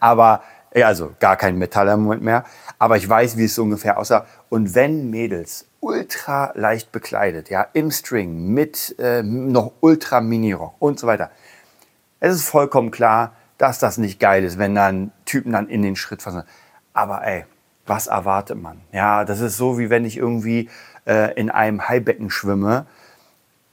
Aber, 0.00 0.42
ja, 0.74 0.86
also 0.86 1.14
gar 1.20 1.36
kein 1.36 1.58
Metall 1.58 1.88
im 1.88 2.00
Moment 2.00 2.22
mehr. 2.22 2.44
Aber 2.78 2.96
ich 2.96 3.06
weiß, 3.06 3.36
wie 3.36 3.44
es 3.44 3.54
so 3.54 3.62
ungefähr 3.62 3.98
aussah. 3.98 4.26
Und 4.48 4.74
wenn 4.74 5.10
Mädels 5.10 5.66
ultra 5.80 6.52
leicht 6.54 6.90
bekleidet, 6.90 7.50
ja, 7.50 7.66
im 7.74 7.90
String, 7.90 8.48
mit 8.48 8.98
äh, 8.98 9.22
noch 9.22 9.72
ultra 9.80 10.22
Mini-Rock 10.22 10.76
und 10.78 10.98
so 10.98 11.06
weiter, 11.06 11.30
es 12.18 12.34
ist 12.34 12.48
vollkommen 12.48 12.90
klar, 12.90 13.34
dass 13.58 13.78
das 13.78 13.98
nicht 13.98 14.18
geil 14.18 14.42
ist, 14.42 14.58
wenn 14.58 14.74
dann 14.74 15.12
Typen 15.26 15.52
dann 15.52 15.68
in 15.68 15.82
den 15.82 15.96
Schritt 15.96 16.22
fassen. 16.22 16.44
Aber 16.94 17.24
ey, 17.26 17.44
was 17.86 18.06
erwartet 18.06 18.60
man? 18.60 18.80
Ja, 18.92 19.24
das 19.24 19.40
ist 19.40 19.56
so, 19.56 19.78
wie 19.78 19.90
wenn 19.90 20.04
ich 20.04 20.16
irgendwie 20.16 20.70
äh, 21.06 21.34
in 21.34 21.50
einem 21.50 21.88
Haibecken 21.88 22.30
schwimme 22.30 22.86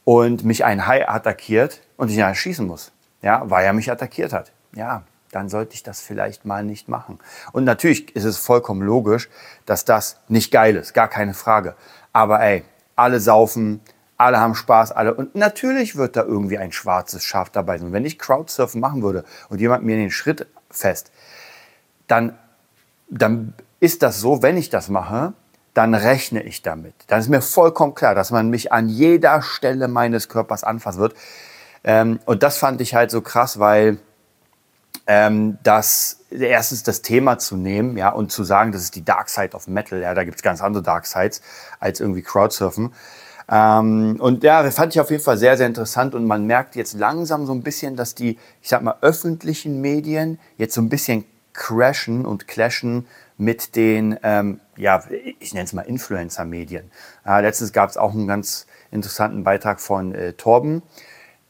und 0.04 0.44
mich 0.44 0.64
ein 0.64 0.86
Hai 0.86 1.08
attackiert 1.08 1.80
und 1.96 2.10
ich 2.10 2.16
dann 2.16 2.34
schießen 2.34 2.66
muss. 2.66 2.92
Ja, 3.22 3.48
weil 3.50 3.64
er 3.64 3.72
mich 3.72 3.90
attackiert 3.90 4.32
hat. 4.32 4.52
Ja, 4.74 5.02
dann 5.30 5.48
sollte 5.48 5.74
ich 5.74 5.82
das 5.82 6.00
vielleicht 6.00 6.44
mal 6.44 6.64
nicht 6.64 6.88
machen. 6.88 7.18
Und 7.52 7.64
natürlich 7.64 8.16
ist 8.16 8.24
es 8.24 8.38
vollkommen 8.38 8.82
logisch, 8.82 9.28
dass 9.66 9.84
das 9.84 10.20
nicht 10.28 10.50
geil 10.50 10.76
ist, 10.76 10.94
gar 10.94 11.08
keine 11.08 11.34
Frage. 11.34 11.76
Aber 12.12 12.40
ey, 12.40 12.64
alle 12.96 13.20
saufen, 13.20 13.80
alle 14.16 14.38
haben 14.40 14.54
Spaß, 14.54 14.92
alle. 14.92 15.14
Und 15.14 15.34
natürlich 15.34 15.96
wird 15.96 16.16
da 16.16 16.22
irgendwie 16.22 16.58
ein 16.58 16.72
schwarzes 16.72 17.24
Schaf 17.24 17.50
dabei 17.50 17.78
sein. 17.78 17.88
Und 17.88 17.92
wenn 17.92 18.04
ich 18.04 18.18
Crowdsurfen 18.18 18.80
machen 18.80 19.02
würde 19.02 19.24
und 19.48 19.60
jemand 19.60 19.84
mir 19.84 19.96
den 19.96 20.10
Schritt 20.10 20.46
fest, 20.70 21.12
dann, 22.06 22.36
dann 23.08 23.54
ist 23.80 24.02
das 24.02 24.20
so, 24.20 24.42
wenn 24.42 24.56
ich 24.56 24.68
das 24.70 24.88
mache, 24.88 25.32
dann 25.74 25.94
rechne 25.94 26.42
ich 26.42 26.62
damit. 26.62 26.94
Dann 27.06 27.20
ist 27.20 27.28
mir 27.28 27.40
vollkommen 27.40 27.94
klar, 27.94 28.14
dass 28.14 28.30
man 28.30 28.50
mich 28.50 28.72
an 28.72 28.88
jeder 28.88 29.42
Stelle 29.42 29.88
meines 29.88 30.28
Körpers 30.28 30.64
anfassen 30.64 31.00
wird. 31.00 31.14
Ähm, 31.84 32.20
und 32.26 32.42
das 32.42 32.58
fand 32.58 32.80
ich 32.80 32.94
halt 32.94 33.10
so 33.10 33.20
krass, 33.20 33.58
weil 33.58 33.98
ähm, 35.06 35.58
das 35.62 36.20
erstens 36.30 36.82
das 36.82 37.02
Thema 37.02 37.38
zu 37.38 37.56
nehmen, 37.56 37.96
ja, 37.96 38.10
und 38.10 38.30
zu 38.30 38.44
sagen, 38.44 38.72
das 38.72 38.82
ist 38.82 38.94
die 38.94 39.04
Dark 39.04 39.28
Side 39.28 39.54
of 39.54 39.66
Metal, 39.66 40.00
ja, 40.00 40.14
da 40.14 40.24
gibt 40.24 40.36
es 40.36 40.42
ganz 40.42 40.60
andere 40.60 40.82
Dark 40.82 41.06
Sides 41.06 41.42
als 41.80 42.00
irgendwie 42.00 42.22
Crowdsurfen. 42.22 42.92
Ähm, 43.50 44.16
und 44.20 44.44
ja, 44.44 44.62
das 44.62 44.76
fand 44.76 44.94
ich 44.94 45.00
auf 45.00 45.10
jeden 45.10 45.22
Fall 45.22 45.36
sehr, 45.36 45.56
sehr 45.56 45.66
interessant 45.66 46.14
und 46.14 46.26
man 46.26 46.46
merkt 46.46 46.76
jetzt 46.76 46.94
langsam 46.94 47.46
so 47.46 47.52
ein 47.52 47.62
bisschen, 47.62 47.96
dass 47.96 48.14
die, 48.14 48.38
ich 48.62 48.68
sag 48.68 48.82
mal, 48.82 48.94
öffentlichen 49.00 49.80
Medien 49.80 50.38
jetzt 50.56 50.74
so 50.74 50.80
ein 50.80 50.88
bisschen 50.88 51.24
crashen 51.52 52.26
und 52.26 52.48
clashen 52.48 53.06
mit 53.36 53.74
den, 53.76 54.18
ähm, 54.22 54.60
ja, 54.76 55.02
ich 55.38 55.54
nenne 55.54 55.64
es 55.64 55.72
mal 55.72 55.82
Influencer-Medien. 55.82 56.90
Äh, 57.26 57.40
letztens 57.40 57.72
gab 57.72 57.88
es 57.88 57.96
auch 57.96 58.12
einen 58.12 58.26
ganz 58.26 58.66
interessanten 58.90 59.44
Beitrag 59.44 59.80
von 59.80 60.14
äh, 60.14 60.34
Torben. 60.34 60.82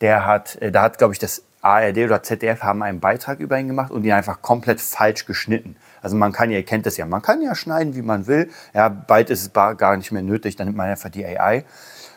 Der 0.00 0.26
hat, 0.26 0.56
äh, 0.56 0.70
da 0.70 0.82
hat, 0.82 0.98
glaube 0.98 1.14
ich, 1.14 1.18
das 1.18 1.42
ARD 1.62 1.98
oder 1.98 2.22
ZDF 2.22 2.62
haben 2.62 2.82
einen 2.82 3.00
Beitrag 3.00 3.40
über 3.40 3.58
ihn 3.58 3.68
gemacht 3.68 3.90
und 3.90 4.04
ihn 4.04 4.12
einfach 4.12 4.40
komplett 4.40 4.80
falsch 4.80 5.26
geschnitten. 5.26 5.76
Also 6.00 6.16
man 6.16 6.32
kann 6.32 6.50
ja, 6.50 6.58
ihr 6.58 6.64
kennt 6.64 6.86
das 6.86 6.96
ja, 6.96 7.04
man 7.06 7.22
kann 7.22 7.42
ja 7.42 7.54
schneiden, 7.54 7.94
wie 7.94 8.02
man 8.02 8.26
will. 8.26 8.48
Ja, 8.72 8.88
bald 8.88 9.28
ist 9.30 9.42
es 9.42 9.52
gar 9.52 9.96
nicht 9.96 10.12
mehr 10.12 10.22
nötig, 10.22 10.56
dann 10.56 10.68
nimmt 10.68 10.78
man 10.78 10.88
einfach 10.88 11.10
die 11.10 11.26
AI. 11.26 11.64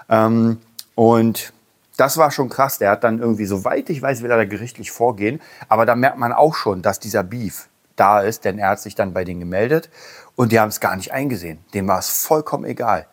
Ähm, 0.07 0.59
und 0.95 1.51
das 1.97 2.17
war 2.17 2.31
schon 2.31 2.49
krass. 2.49 2.77
Der 2.77 2.91
hat 2.91 3.03
dann 3.03 3.19
irgendwie, 3.19 3.45
soweit 3.45 3.89
ich 3.89 4.01
weiß, 4.01 4.21
will 4.21 4.31
er 4.31 4.37
da 4.37 4.45
gerichtlich 4.45 4.91
vorgehen. 4.91 5.41
Aber 5.67 5.85
da 5.85 5.95
merkt 5.95 6.17
man 6.17 6.31
auch 6.31 6.55
schon, 6.55 6.81
dass 6.81 6.99
dieser 6.99 7.23
Beef, 7.23 7.67
da 7.95 8.21
ist, 8.21 8.45
denn 8.45 8.59
er 8.59 8.69
hat 8.69 8.79
sich 8.79 8.95
dann 8.95 9.13
bei 9.13 9.23
denen 9.23 9.39
gemeldet 9.39 9.89
und 10.35 10.51
die 10.51 10.59
haben 10.59 10.69
es 10.69 10.79
gar 10.79 10.95
nicht 10.95 11.11
eingesehen. 11.11 11.63
Dem 11.73 11.87
war 11.87 11.99
es 11.99 12.09
vollkommen 12.09 12.65
egal. 12.65 13.07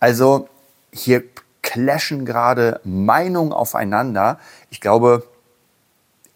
Also 0.00 0.48
hier 0.92 1.24
clashen 1.62 2.24
gerade 2.24 2.80
Meinungen 2.84 3.52
aufeinander. 3.52 4.38
Ich 4.70 4.80
glaube, 4.80 5.26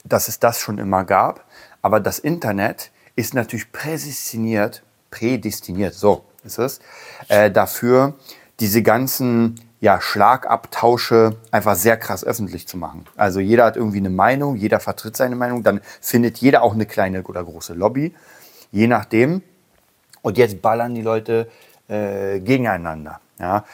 dass 0.05 0.29
es 0.29 0.39
das 0.39 0.61
schon 0.61 0.79
immer 0.79 1.05
gab, 1.05 1.45
aber 1.83 2.01
das 2.01 2.19
Internet 2.19 2.91
ist 3.17 3.35
natürlich 3.35 3.73
prädestiniert, 3.73 4.83
prädestiniert, 5.11 5.95
so 5.95 6.25
ist 6.45 6.59
es, 6.59 6.81
äh, 7.29 7.51
dafür, 7.51 8.15
diese 8.61 8.83
ganzen 8.83 9.61
ja, 9.81 10.01
Schlagabtausche 10.01 11.37
einfach 11.51 11.75
sehr 11.75 11.97
krass 11.97 12.25
öffentlich 12.25 12.67
zu 12.67 12.77
machen. 12.77 13.05
Also 13.17 13.41
jeder 13.41 13.65
hat 13.65 13.77
irgendwie 13.77 13.99
eine 13.99 14.11
Meinung, 14.11 14.57
jeder 14.57 14.81
vertritt 14.81 15.17
seine 15.17 15.37
Meinung, 15.37 15.63
dann 15.63 15.81
findet 16.01 16.39
jeder 16.39 16.63
auch 16.63 16.75
eine 16.75 16.87
kleine 16.87 17.23
oder 17.23 17.45
große 17.45 17.75
Lobby, 17.75 18.15
je 18.73 18.87
nachdem. 18.87 19.43
Und 20.23 20.39
jetzt 20.39 20.63
ballern 20.63 20.95
die 20.95 21.03
Leute 21.03 21.49
äh, 21.89 22.41
gegeneinander. 22.41 23.21
Ja. 23.39 23.65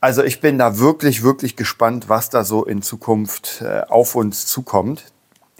Also 0.00 0.22
ich 0.22 0.40
bin 0.40 0.58
da 0.58 0.78
wirklich, 0.78 1.22
wirklich 1.22 1.56
gespannt, 1.56 2.08
was 2.08 2.28
da 2.28 2.44
so 2.44 2.64
in 2.64 2.82
Zukunft 2.82 3.62
äh, 3.62 3.82
auf 3.88 4.14
uns 4.14 4.46
zukommt. 4.46 5.04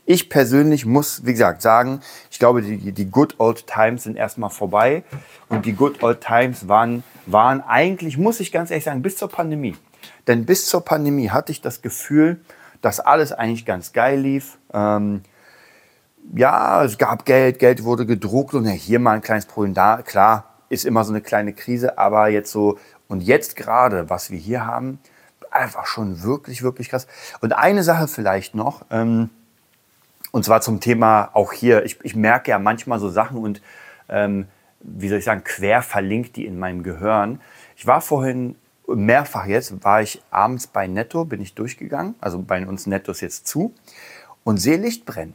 Ich 0.07 0.31
persönlich 0.31 0.87
muss, 0.87 1.27
wie 1.27 1.33
gesagt, 1.33 1.61
sagen, 1.61 2.01
ich 2.31 2.39
glaube, 2.39 2.63
die, 2.63 2.93
die 2.93 3.11
Good 3.11 3.35
Old 3.39 3.67
Times 3.67 4.05
sind 4.05 4.17
erstmal 4.17 4.51
vorbei. 4.51 5.03
Und 5.49 5.67
die 5.67 5.75
Good 5.75 6.03
Old 6.03 6.21
Times 6.21 6.69
waren 6.69 7.03
waren 7.27 7.61
eigentlich, 7.61 8.17
muss 8.17 8.41
ich 8.41 8.53
ganz 8.53 8.71
ehrlich 8.71 8.85
sagen, 8.85 9.03
bis 9.03 9.17
zur 9.17 9.29
Pandemie. 9.29 9.77
Denn 10.27 10.47
bis 10.47 10.67
zur 10.67 10.85
Pandemie 10.85 11.31
hatte 11.31 11.53
ich 11.53 11.61
das 11.61 11.83
Gefühl, 11.83 12.41
dass 12.81 13.01
alles 13.01 13.33
eigentlich 13.33 13.67
ganz 13.67 13.93
geil 13.93 14.21
lief. 14.21 14.59
Ähm, 14.73 15.23
ja, 16.35 16.85
es 16.85 16.99
gab 16.99 17.25
Geld, 17.25 17.59
Geld 17.59 17.85
wurde 17.85 18.07
gedruckt 18.07 18.55
und 18.55 18.65
ja, 18.65 18.71
hier 18.71 18.99
mal 18.99 19.13
ein 19.13 19.23
kleines 19.23 19.47
Problem 19.47 19.75
da. 19.75 20.03
Klar, 20.03 20.55
ist 20.69 20.85
immer 20.85 21.05
so 21.05 21.13
eine 21.13 21.21
kleine 21.21 21.53
Krise, 21.53 21.99
aber 21.99 22.29
jetzt 22.29 22.51
so, 22.51 22.79
und 23.09 23.23
jetzt 23.23 23.57
gerade, 23.57 24.11
was 24.11 24.31
wir 24.31 24.39
hier 24.39 24.67
haben, 24.67 24.99
einfach 25.51 25.87
schon 25.87 26.23
wirklich, 26.23 26.63
wirklich 26.63 26.91
krass. 26.91 27.07
Und 27.41 27.53
eine 27.53 27.83
Sache 27.83 28.09
vielleicht 28.09 28.55
noch, 28.55 28.85
ähm, 28.91 29.31
und 30.33 30.45
zwar 30.45 30.61
zum 30.61 30.81
Thema 30.81 31.31
auch 31.33 31.53
hier, 31.53 31.85
ich, 31.85 31.99
ich 32.03 32.17
merke 32.17 32.51
ja 32.51 32.59
manchmal 32.59 32.99
so 32.99 33.09
Sachen 33.09 33.39
und 33.39 33.63
ähm, 34.09 34.47
wie 34.81 35.09
soll 35.09 35.19
ich 35.19 35.25
sagen, 35.25 35.45
quer 35.45 35.83
verlinkt 35.83 36.37
die 36.37 36.47
in 36.47 36.59
meinem 36.59 36.83
Gehirn. 36.83 37.41
Ich 37.77 37.87
war 37.87 38.01
vorhin 38.01 38.57
mehrfach 38.87 39.47
jetzt, 39.47 39.83
war 39.85 40.03
ich 40.03 40.23
abends 40.31 40.67
bei 40.67 40.87
Netto, 40.87 41.25
bin 41.25 41.41
ich 41.41 41.55
durchgegangen, 41.55 42.15
also 42.21 42.41
bei 42.41 42.65
uns 42.67 42.87
Netto 42.87 43.13
ist 43.13 43.21
jetzt 43.21 43.47
zu, 43.47 43.75
und 44.45 44.59
sehe 44.59 44.77
Licht 44.77 45.05
brennen. 45.05 45.35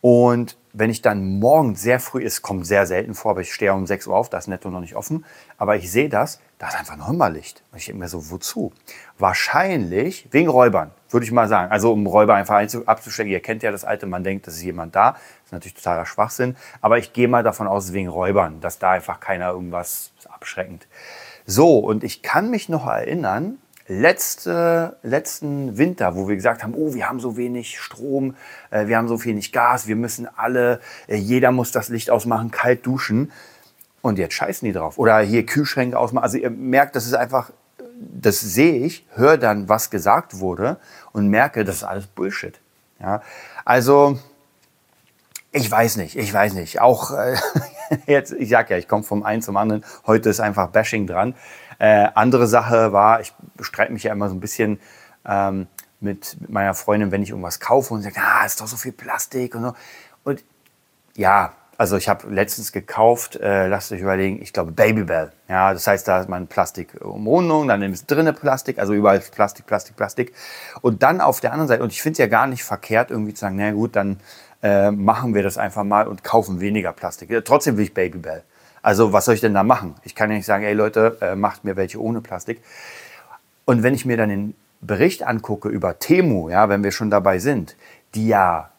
Und 0.00 0.56
wenn 0.72 0.90
ich 0.90 1.00
dann 1.00 1.38
morgen 1.38 1.76
sehr 1.76 2.00
früh, 2.00 2.24
es 2.24 2.42
kommt 2.42 2.66
sehr 2.66 2.86
selten 2.86 3.14
vor, 3.14 3.30
aber 3.32 3.42
ich 3.42 3.54
stehe 3.54 3.72
um 3.72 3.86
6 3.86 4.08
Uhr 4.08 4.16
auf, 4.16 4.28
da 4.28 4.38
ist 4.38 4.48
Netto 4.48 4.68
noch 4.68 4.80
nicht 4.80 4.96
offen, 4.96 5.24
aber 5.58 5.76
ich 5.76 5.92
sehe 5.92 6.08
das, 6.08 6.40
da 6.58 6.68
ist 6.68 6.78
einfach 6.78 6.96
noch 6.96 7.08
immer 7.08 7.30
Licht. 7.30 7.62
Und 7.70 7.78
ich 7.78 7.86
denke 7.86 8.00
mir 8.00 8.08
so, 8.08 8.30
wozu? 8.30 8.72
Wahrscheinlich 9.16 10.26
wegen 10.32 10.48
Räubern, 10.48 10.90
würde 11.12 11.24
ich 11.24 11.32
mal 11.32 11.48
sagen. 11.48 11.70
Also 11.70 11.92
um 11.92 12.06
Räuber 12.06 12.34
einfach 12.34 12.62
abzustecken. 12.86 13.32
Ihr 13.32 13.40
kennt 13.40 13.62
ja 13.62 13.70
das 13.70 13.84
alte, 13.84 14.06
man 14.06 14.24
denkt, 14.24 14.46
das 14.46 14.54
ist 14.54 14.62
jemand 14.62 14.94
da. 14.94 15.12
Das 15.12 15.20
ist 15.46 15.52
natürlich 15.52 15.74
totaler 15.74 16.06
Schwachsinn. 16.06 16.56
Aber 16.80 16.98
ich 16.98 17.12
gehe 17.12 17.28
mal 17.28 17.42
davon 17.42 17.66
aus, 17.66 17.92
wegen 17.92 18.08
Räubern, 18.08 18.60
dass 18.60 18.78
da 18.78 18.92
einfach 18.92 19.20
keiner 19.20 19.50
irgendwas 19.50 20.12
abschreckend. 20.28 20.86
So, 21.46 21.78
und 21.78 22.04
ich 22.04 22.22
kann 22.22 22.50
mich 22.50 22.68
noch 22.68 22.86
erinnern, 22.86 23.58
letzte, 23.88 24.96
letzten 25.02 25.76
Winter, 25.76 26.14
wo 26.14 26.28
wir 26.28 26.36
gesagt 26.36 26.62
haben, 26.62 26.74
oh, 26.74 26.94
wir 26.94 27.08
haben 27.08 27.20
so 27.20 27.36
wenig 27.36 27.80
Strom, 27.80 28.36
äh, 28.70 28.86
wir 28.86 28.96
haben 28.96 29.08
so 29.08 29.22
wenig 29.24 29.52
Gas, 29.52 29.86
wir 29.86 29.96
müssen 29.96 30.28
alle, 30.36 30.80
äh, 31.08 31.16
jeder 31.16 31.50
muss 31.50 31.72
das 31.72 31.88
Licht 31.88 32.10
ausmachen, 32.10 32.50
kalt 32.50 32.86
duschen. 32.86 33.32
Und 34.00 34.18
jetzt 34.18 34.34
scheißen 34.34 34.66
die 34.66 34.72
drauf. 34.72 34.98
Oder 34.98 35.20
hier 35.20 35.46
Kühlschränke 35.46 35.98
ausmachen. 35.98 36.24
Also 36.24 36.38
ihr 36.38 36.50
merkt, 36.50 36.96
das 36.96 37.06
ist 37.06 37.14
einfach, 37.14 37.52
das 38.12 38.40
sehe 38.40 38.84
ich, 38.84 39.06
höre 39.14 39.38
dann, 39.38 39.68
was 39.68 39.90
gesagt 39.90 40.40
wurde 40.40 40.78
und 41.12 41.28
merke, 41.28 41.64
das 41.64 41.76
ist 41.76 41.84
alles 41.84 42.06
Bullshit. 42.06 42.60
Ja? 43.00 43.22
Also, 43.64 44.18
ich 45.50 45.70
weiß 45.70 45.96
nicht, 45.96 46.16
ich 46.16 46.32
weiß 46.32 46.54
nicht. 46.54 46.80
Auch 46.80 47.12
äh, 47.12 47.36
jetzt, 48.06 48.32
ich 48.32 48.48
sag 48.48 48.70
ja, 48.70 48.78
ich 48.78 48.88
komme 48.88 49.02
vom 49.02 49.22
einen 49.22 49.42
zum 49.42 49.56
anderen. 49.56 49.84
Heute 50.06 50.30
ist 50.30 50.40
einfach 50.40 50.68
Bashing 50.68 51.06
dran. 51.06 51.34
Äh, 51.78 52.08
andere 52.14 52.46
Sache 52.46 52.92
war, 52.92 53.20
ich 53.20 53.32
bestreite 53.56 53.92
mich 53.92 54.04
ja 54.04 54.12
immer 54.12 54.28
so 54.28 54.34
ein 54.34 54.40
bisschen, 54.40 54.80
ähm, 55.26 55.66
mit, 56.02 56.36
meiner 56.48 56.74
Freundin, 56.74 57.12
wenn 57.12 57.22
ich 57.22 57.30
irgendwas 57.30 57.60
kaufe 57.60 57.94
und 57.94 58.02
sagt, 58.02 58.18
ah, 58.18 58.44
ist 58.44 58.60
doch 58.60 58.66
so 58.66 58.76
viel 58.76 58.92
Plastik 58.92 59.54
und 59.54 59.62
so. 59.62 59.74
Und 60.24 60.44
ja, 61.14 61.52
also 61.78 61.96
ich 61.96 62.08
habe 62.08 62.28
letztens 62.28 62.72
gekauft, 62.72 63.36
äh, 63.36 63.66
lasst 63.66 63.92
euch 63.92 64.00
überlegen, 64.00 64.40
ich 64.42 64.52
glaube 64.52 64.72
Babybel. 64.72 65.32
Ja, 65.48 65.72
das 65.72 65.86
heißt, 65.86 66.06
da 66.06 66.20
hat 66.20 66.28
man 66.28 66.46
Plastikumrundung, 66.46 67.68
dann 67.68 67.82
ist 67.82 68.10
drinnen 68.10 68.34
Plastik, 68.34 68.78
also 68.78 68.92
überall 68.92 69.20
Plastik, 69.20 69.66
Plastik, 69.66 69.96
Plastik. 69.96 70.32
Und 70.80 71.02
dann 71.02 71.20
auf 71.20 71.40
der 71.40 71.52
anderen 71.52 71.68
Seite, 71.68 71.82
und 71.82 71.92
ich 71.92 72.02
finde 72.02 72.12
es 72.12 72.18
ja 72.18 72.26
gar 72.26 72.46
nicht 72.46 72.62
verkehrt, 72.62 73.10
irgendwie 73.10 73.34
zu 73.34 73.40
sagen, 73.40 73.56
na 73.56 73.72
gut, 73.72 73.96
dann 73.96 74.20
äh, 74.62 74.90
machen 74.90 75.34
wir 75.34 75.42
das 75.42 75.58
einfach 75.58 75.84
mal 75.84 76.06
und 76.06 76.22
kaufen 76.22 76.60
weniger 76.60 76.92
Plastik. 76.92 77.44
Trotzdem 77.44 77.76
will 77.76 77.84
ich 77.84 77.94
Babybel. 77.94 78.44
Also 78.82 79.12
was 79.12 79.24
soll 79.24 79.34
ich 79.34 79.40
denn 79.40 79.54
da 79.54 79.62
machen? 79.62 79.94
Ich 80.04 80.14
kann 80.14 80.30
ja 80.30 80.36
nicht 80.36 80.46
sagen, 80.46 80.64
ey 80.64 80.74
Leute, 80.74 81.18
äh, 81.20 81.34
macht 81.34 81.64
mir 81.64 81.76
welche 81.76 82.00
ohne 82.00 82.20
Plastik. 82.20 82.62
Und 83.64 83.82
wenn 83.82 83.94
ich 83.94 84.04
mir 84.04 84.16
dann 84.16 84.28
den 84.28 84.54
Bericht 84.80 85.22
angucke 85.22 85.68
über 85.68 85.98
Temu, 85.98 86.50
ja, 86.50 86.68
wenn 86.68 86.82
wir 86.82 86.90
schon 86.90 87.10
dabei 87.10 87.38
sind, 87.38 87.76
die 88.14 88.28
ja 88.28 88.70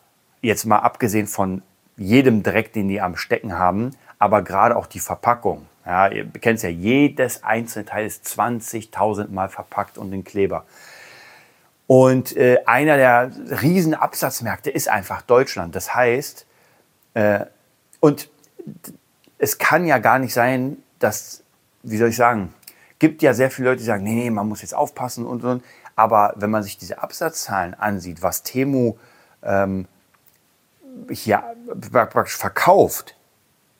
jetzt 0.41 0.65
mal 0.65 0.79
abgesehen 0.79 1.27
von 1.27 1.61
jedem 1.97 2.43
Dreck, 2.43 2.73
den 2.73 2.87
die 2.87 3.01
am 3.01 3.15
Stecken 3.15 3.57
haben, 3.57 3.91
aber 4.19 4.41
gerade 4.41 4.75
auch 4.75 4.87
die 4.87 4.99
Verpackung. 4.99 5.67
Ja, 5.85 6.07
ihr 6.07 6.25
kennt 6.25 6.57
es 6.57 6.63
ja, 6.63 6.69
jedes 6.69 7.43
einzelne 7.43 7.85
Teil 7.85 8.05
ist 8.05 8.25
20.000 8.25 9.29
Mal 9.31 9.49
verpackt 9.49 9.97
und 9.97 10.13
in 10.13 10.23
Kleber. 10.23 10.65
Und 11.87 12.35
äh, 12.37 12.59
einer 12.65 12.95
der 12.95 13.31
riesen 13.61 13.93
Absatzmärkte 13.93 14.69
ist 14.69 14.87
einfach 14.87 15.21
Deutschland. 15.21 15.75
Das 15.75 15.93
heißt, 15.93 16.45
äh, 17.15 17.45
und 17.99 18.29
es 19.37 19.57
kann 19.57 19.85
ja 19.85 19.97
gar 19.97 20.19
nicht 20.19 20.33
sein, 20.33 20.77
dass, 20.99 21.43
wie 21.83 21.97
soll 21.97 22.09
ich 22.09 22.15
sagen, 22.15 22.53
gibt 22.99 23.21
ja 23.21 23.33
sehr 23.33 23.51
viele 23.51 23.69
Leute, 23.69 23.79
die 23.79 23.85
sagen, 23.85 24.03
nee, 24.03 24.13
nee, 24.13 24.29
man 24.29 24.47
muss 24.47 24.61
jetzt 24.61 24.73
aufpassen 24.73 25.25
und 25.25 25.43
und. 25.43 25.63
Aber 25.95 26.33
wenn 26.37 26.49
man 26.49 26.63
sich 26.63 26.77
diese 26.77 27.03
Absatzzahlen 27.03 27.73
ansieht, 27.73 28.21
was 28.21 28.43
Temu 28.43 28.95
ähm, 29.43 29.87
hier 31.09 31.43
praktisch 31.91 32.37
verkauft, 32.37 33.15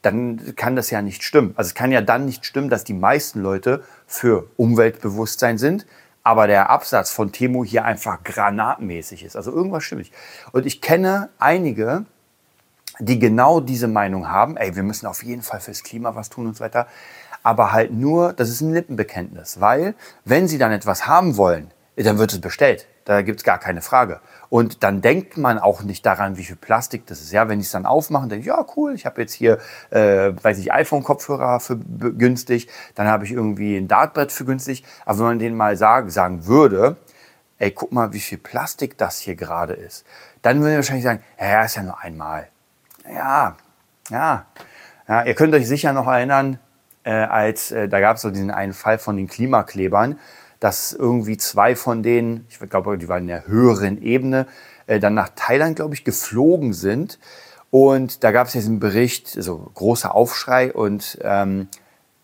dann 0.01 0.55
kann 0.55 0.75
das 0.75 0.89
ja 0.89 1.01
nicht 1.01 1.23
stimmen. 1.23 1.53
Also 1.55 1.69
es 1.69 1.75
kann 1.75 1.91
ja 1.91 2.01
dann 2.01 2.25
nicht 2.25 2.45
stimmen, 2.45 2.69
dass 2.69 2.83
die 2.83 2.93
meisten 2.93 3.41
Leute 3.41 3.83
für 4.05 4.47
Umweltbewusstsein 4.57 5.57
sind, 5.57 5.85
aber 6.23 6.47
der 6.47 6.69
Absatz 6.69 7.09
von 7.09 7.31
Temu 7.31 7.65
hier 7.65 7.85
einfach 7.85 8.23
granatmäßig 8.23 9.23
ist. 9.23 9.35
Also 9.35 9.51
irgendwas 9.51 9.83
stimmt 9.83 9.99
nicht. 9.99 10.13
Und 10.51 10.65
ich 10.65 10.81
kenne 10.81 11.29
einige, 11.39 12.05
die 12.99 13.17
genau 13.17 13.59
diese 13.59 13.87
Meinung 13.87 14.29
haben, 14.29 14.57
ey, 14.57 14.75
wir 14.75 14.83
müssen 14.83 15.07
auf 15.07 15.23
jeden 15.23 15.41
Fall 15.41 15.59
fürs 15.59 15.83
Klima 15.83 16.15
was 16.15 16.29
tun 16.29 16.47
und 16.47 16.57
so 16.57 16.63
weiter. 16.63 16.87
Aber 17.41 17.71
halt 17.73 17.91
nur, 17.91 18.33
das 18.33 18.49
ist 18.49 18.61
ein 18.61 18.73
Lippenbekenntnis, 18.73 19.59
weil 19.59 19.95
wenn 20.23 20.47
sie 20.47 20.57
dann 20.57 20.71
etwas 20.71 21.07
haben 21.07 21.37
wollen, 21.37 21.71
dann 21.95 22.17
wird 22.17 22.31
es 22.33 22.41
bestellt. 22.41 22.87
Da 23.05 23.21
gibt 23.21 23.39
es 23.39 23.43
gar 23.43 23.59
keine 23.59 23.81
Frage. 23.81 24.21
Und 24.49 24.83
dann 24.83 25.01
denkt 25.01 25.37
man 25.37 25.59
auch 25.59 25.83
nicht 25.83 26.05
daran, 26.05 26.37
wie 26.37 26.43
viel 26.43 26.55
Plastik 26.55 27.05
das 27.07 27.21
ist. 27.21 27.31
Ja, 27.31 27.49
wenn 27.49 27.59
ich 27.59 27.65
es 27.65 27.71
dann 27.71 27.85
aufmache, 27.85 28.27
denke 28.27 28.41
ich, 28.41 28.47
ja, 28.47 28.65
cool, 28.77 28.93
ich 28.93 29.05
habe 29.05 29.21
jetzt 29.21 29.33
hier, 29.33 29.57
äh, 29.89 30.31
weiß 30.41 30.57
ich, 30.59 30.71
iPhone-Kopfhörer 30.71 31.59
für 31.59 31.77
günstig, 31.77 32.69
dann 32.95 33.07
habe 33.07 33.25
ich 33.25 33.31
irgendwie 33.31 33.75
ein 33.75 33.87
Dartbrett 33.87 34.31
für 34.31 34.45
günstig. 34.45 34.85
Aber 35.05 35.19
wenn 35.19 35.25
man 35.25 35.39
denen 35.39 35.57
mal 35.57 35.75
sagen, 35.75 36.09
sagen 36.09 36.45
würde, 36.45 36.97
ey, 37.57 37.71
guck 37.71 37.91
mal, 37.91 38.13
wie 38.13 38.19
viel 38.19 38.37
Plastik 38.37 38.97
das 38.97 39.19
hier 39.19 39.35
gerade 39.35 39.73
ist, 39.73 40.05
dann 40.41 40.59
würden 40.59 40.71
die 40.71 40.75
wahrscheinlich 40.77 41.05
sagen, 41.05 41.23
ja, 41.39 41.63
ist 41.63 41.75
ja 41.75 41.83
nur 41.83 41.99
einmal. 42.01 42.47
Ja, 43.09 43.55
ja. 44.09 44.45
ja 45.07 45.23
ihr 45.23 45.33
könnt 45.33 45.53
euch 45.53 45.67
sicher 45.67 45.93
noch 45.93 46.07
erinnern, 46.07 46.59
äh, 47.03 47.11
als 47.11 47.71
äh, 47.71 47.89
da 47.89 47.99
gab 47.99 48.17
es 48.17 48.21
so 48.21 48.29
diesen 48.29 48.51
einen 48.51 48.73
Fall 48.73 48.97
von 48.97 49.17
den 49.17 49.27
Klimaklebern 49.27 50.19
dass 50.63 50.93
irgendwie 50.93 51.35
zwei 51.35 51.75
von 51.75 52.03
denen, 52.03 52.47
ich 52.47 52.57
glaube, 52.57 52.97
die 52.97 53.09
waren 53.09 53.23
in 53.23 53.27
der 53.27 53.47
höheren 53.47 54.01
Ebene, 54.01 54.47
äh, 54.87 54.97
dann 54.97 55.13
nach 55.13 55.27
Thailand, 55.35 55.75
glaube 55.75 55.93
ich, 55.93 56.05
geflogen 56.05 56.71
sind. 56.71 57.19
Und 57.69 58.23
da 58.23 58.31
gab 58.31 58.47
es 58.47 58.53
jetzt 58.53 58.67
einen 58.67 58.79
Bericht, 58.79 59.27
so 59.27 59.37
also 59.37 59.71
großer 59.73 60.15
Aufschrei 60.15 60.71
und 60.71 61.19
ähm, 61.21 61.67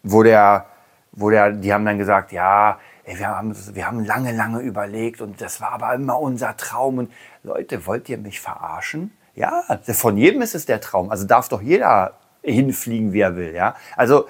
wo 0.04 0.24
der, 0.24 0.68
wo 1.12 1.30
der, 1.30 1.52
die 1.52 1.74
haben 1.74 1.84
dann 1.84 1.98
gesagt, 1.98 2.32
ja, 2.32 2.80
ey, 3.04 3.20
wir, 3.20 3.28
haben, 3.28 3.54
wir 3.76 3.86
haben 3.86 4.06
lange, 4.06 4.32
lange 4.32 4.62
überlegt 4.62 5.20
und 5.20 5.42
das 5.42 5.60
war 5.60 5.74
aber 5.74 5.94
immer 5.94 6.18
unser 6.18 6.56
Traum. 6.56 7.00
Und 7.00 7.12
Leute, 7.44 7.86
wollt 7.88 8.08
ihr 8.08 8.20
mich 8.20 8.40
verarschen? 8.40 9.12
Ja, 9.36 9.64
von 9.84 10.16
jedem 10.16 10.42
ist 10.42 10.56
es 10.56 10.66
der 10.66 10.80
Traum. 10.80 11.12
Also 11.12 11.28
darf 11.28 11.50
doch 11.50 11.62
jeder 11.62 12.14
hinfliegen, 12.42 13.12
wie 13.12 13.20
er 13.20 13.36
will. 13.36 13.54
Ja, 13.54 13.76
also 13.98 14.30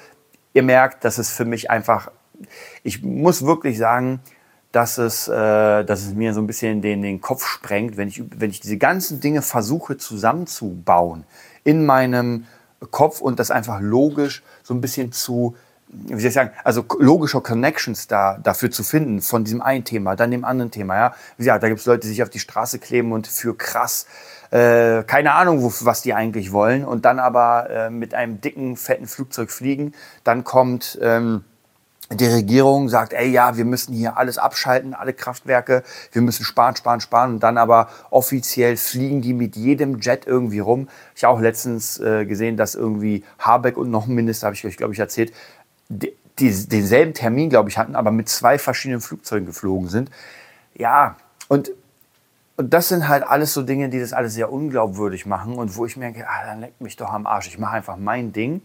ihr 0.53 0.63
merkt, 0.63 1.05
dass 1.05 1.19
es 1.19 1.29
für 1.29 1.45
mich 1.45 1.69
einfach 1.69 2.09
ich 2.83 3.03
muss 3.03 3.45
wirklich 3.45 3.77
sagen, 3.77 4.21
dass 4.71 4.97
es, 4.97 5.27
äh, 5.27 5.83
dass 5.83 6.01
es 6.01 6.13
mir 6.13 6.33
so 6.33 6.41
ein 6.41 6.47
bisschen 6.47 6.81
den, 6.81 7.01
den 7.01 7.21
Kopf 7.21 7.45
sprengt, 7.45 7.97
wenn 7.97 8.07
ich, 8.07 8.23
wenn 8.37 8.51
ich 8.51 8.59
diese 8.59 8.77
ganzen 8.77 9.19
Dinge 9.19 9.41
versuche 9.41 9.97
zusammenzubauen 9.97 11.25
in 11.63 11.85
meinem 11.85 12.45
Kopf 12.91 13.19
und 13.19 13.39
das 13.39 13.51
einfach 13.51 13.81
logisch 13.81 14.43
so 14.63 14.73
ein 14.73 14.81
bisschen 14.81 15.11
zu, 15.11 15.55
wie 15.87 16.19
soll 16.19 16.27
ich 16.27 16.33
sagen, 16.33 16.51
also 16.63 16.85
logische 16.99 17.41
Connections 17.41 18.07
da, 18.07 18.37
dafür 18.37 18.69
zu 18.69 18.83
finden, 18.83 19.21
von 19.21 19.43
diesem 19.43 19.61
einen 19.61 19.83
Thema, 19.83 20.15
dann 20.15 20.29
dem 20.29 20.45
anderen 20.45 20.69
Thema. 20.69 20.95
Ja? 20.95 21.15
Gesagt, 21.37 21.63
da 21.63 21.67
gibt 21.67 21.79
es 21.79 21.87
Leute, 21.87 22.01
die 22.01 22.09
sich 22.09 22.21
auf 22.23 22.29
die 22.29 22.39
Straße 22.39 22.77
kleben 22.77 23.11
und 23.11 23.27
für 23.27 23.57
krass, 23.57 24.05
äh, 24.51 25.03
keine 25.03 25.33
Ahnung, 25.33 25.63
wo, 25.63 25.73
was 25.81 26.03
die 26.03 26.13
eigentlich 26.13 26.51
wollen, 26.51 26.85
und 26.85 27.05
dann 27.05 27.19
aber 27.19 27.69
äh, 27.69 27.89
mit 27.89 28.13
einem 28.13 28.39
dicken, 28.39 28.77
fetten 28.77 29.07
Flugzeug 29.07 29.51
fliegen. 29.51 29.93
Dann 30.23 30.43
kommt. 30.43 30.99
Ähm, 31.01 31.43
die 32.11 32.25
Regierung 32.25 32.89
sagt, 32.89 33.13
ey, 33.13 33.29
ja, 33.29 33.55
wir 33.55 33.65
müssen 33.65 33.93
hier 33.93 34.17
alles 34.17 34.39
abschalten, 34.39 34.95
alle 34.95 35.13
Kraftwerke, 35.13 35.83
wir 36.11 36.21
müssen 36.23 36.43
sparen, 36.43 36.75
sparen, 36.75 37.01
sparen. 37.01 37.33
Und 37.33 37.43
dann 37.43 37.57
aber 37.57 37.89
offiziell 38.09 38.77
fliegen 38.77 39.21
die 39.21 39.33
mit 39.33 39.55
jedem 39.55 39.99
Jet 39.99 40.25
irgendwie 40.25 40.59
rum. 40.59 40.89
Ich 41.15 41.23
habe 41.23 41.35
auch 41.35 41.41
letztens 41.41 41.99
äh, 41.99 42.25
gesehen, 42.25 42.57
dass 42.57 42.73
irgendwie 42.73 43.23
Habeck 43.37 43.77
und 43.77 43.91
noch 43.91 44.07
ein 44.07 44.15
Minister, 44.15 44.47
habe 44.47 44.55
ich 44.55 44.65
euch, 44.65 44.77
glaube 44.77 44.93
ich, 44.93 44.99
erzählt, 44.99 45.31
die, 45.89 46.13
die, 46.39 46.51
denselben 46.67 47.13
Termin, 47.13 47.49
glaube 47.49 47.69
ich, 47.69 47.77
hatten, 47.77 47.95
aber 47.95 48.11
mit 48.11 48.27
zwei 48.27 48.57
verschiedenen 48.57 49.01
Flugzeugen 49.01 49.45
geflogen 49.45 49.87
sind. 49.87 50.09
Ja, 50.73 51.15
und, 51.47 51.71
und 52.57 52.73
das 52.73 52.87
sind 52.87 53.07
halt 53.07 53.23
alles 53.23 53.53
so 53.53 53.61
Dinge, 53.61 53.89
die 53.89 53.99
das 53.99 54.13
alles 54.13 54.33
sehr 54.33 54.51
unglaubwürdig 54.51 55.27
machen 55.27 55.55
und 55.55 55.75
wo 55.75 55.85
ich 55.85 55.95
mir 55.95 56.05
denke, 56.05 56.27
ah, 56.27 56.45
dann 56.45 56.61
leckt 56.61 56.81
mich 56.81 56.95
doch 56.95 57.13
am 57.13 57.27
Arsch. 57.27 57.47
Ich 57.47 57.59
mache 57.59 57.73
einfach 57.73 57.97
mein 57.97 58.33
Ding 58.33 58.61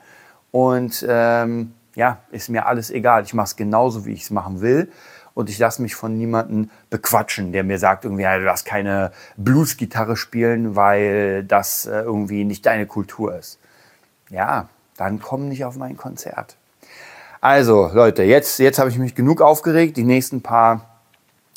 und 0.50 1.04
ähm, 1.07 1.74
ja, 1.94 2.18
ist 2.30 2.48
mir 2.48 2.66
alles 2.66 2.90
egal. 2.90 3.22
Ich 3.24 3.35
mache 3.35 3.46
es 3.46 3.57
genauso, 3.57 4.04
wie 4.07 4.12
ich 4.12 4.22
es 4.22 4.30
machen 4.30 4.61
will. 4.61 4.90
Und 5.35 5.50
ich 5.50 5.59
lasse 5.59 5.83
mich 5.83 5.96
von 5.96 6.16
niemandem 6.16 6.70
bequatschen, 6.90 7.52
der 7.52 7.64
mir 7.64 7.78
sagt, 7.78 8.04
irgendwie, 8.04 8.22
du 8.22 8.44
darfst 8.44 8.66
keine 8.66 9.11
Bluesgitarre 9.37 10.16
spielen, 10.16 10.76
weil 10.76 11.42
das 11.42 11.87
äh, 11.87 12.00
irgendwie 12.02 12.44
nicht 12.44 12.64
deine 12.66 12.87
Kultur 12.87 13.37
ist. 13.37 13.59
Ja, 14.30 14.68
dann 14.96 15.20
komm 15.20 15.48
nicht 15.48 15.64
auf 15.64 15.76
mein 15.76 15.96
Konzert. 15.96 16.57
Also, 17.40 17.90
Leute, 17.92 18.22
jetzt, 18.22 18.59
jetzt 18.59 18.78
habe 18.78 18.90
ich 18.90 18.98
mich 18.98 19.14
genug 19.14 19.42
aufgeregt. 19.42 19.96
Die 19.96 20.04
nächsten 20.04 20.40
paar, 20.40 21.00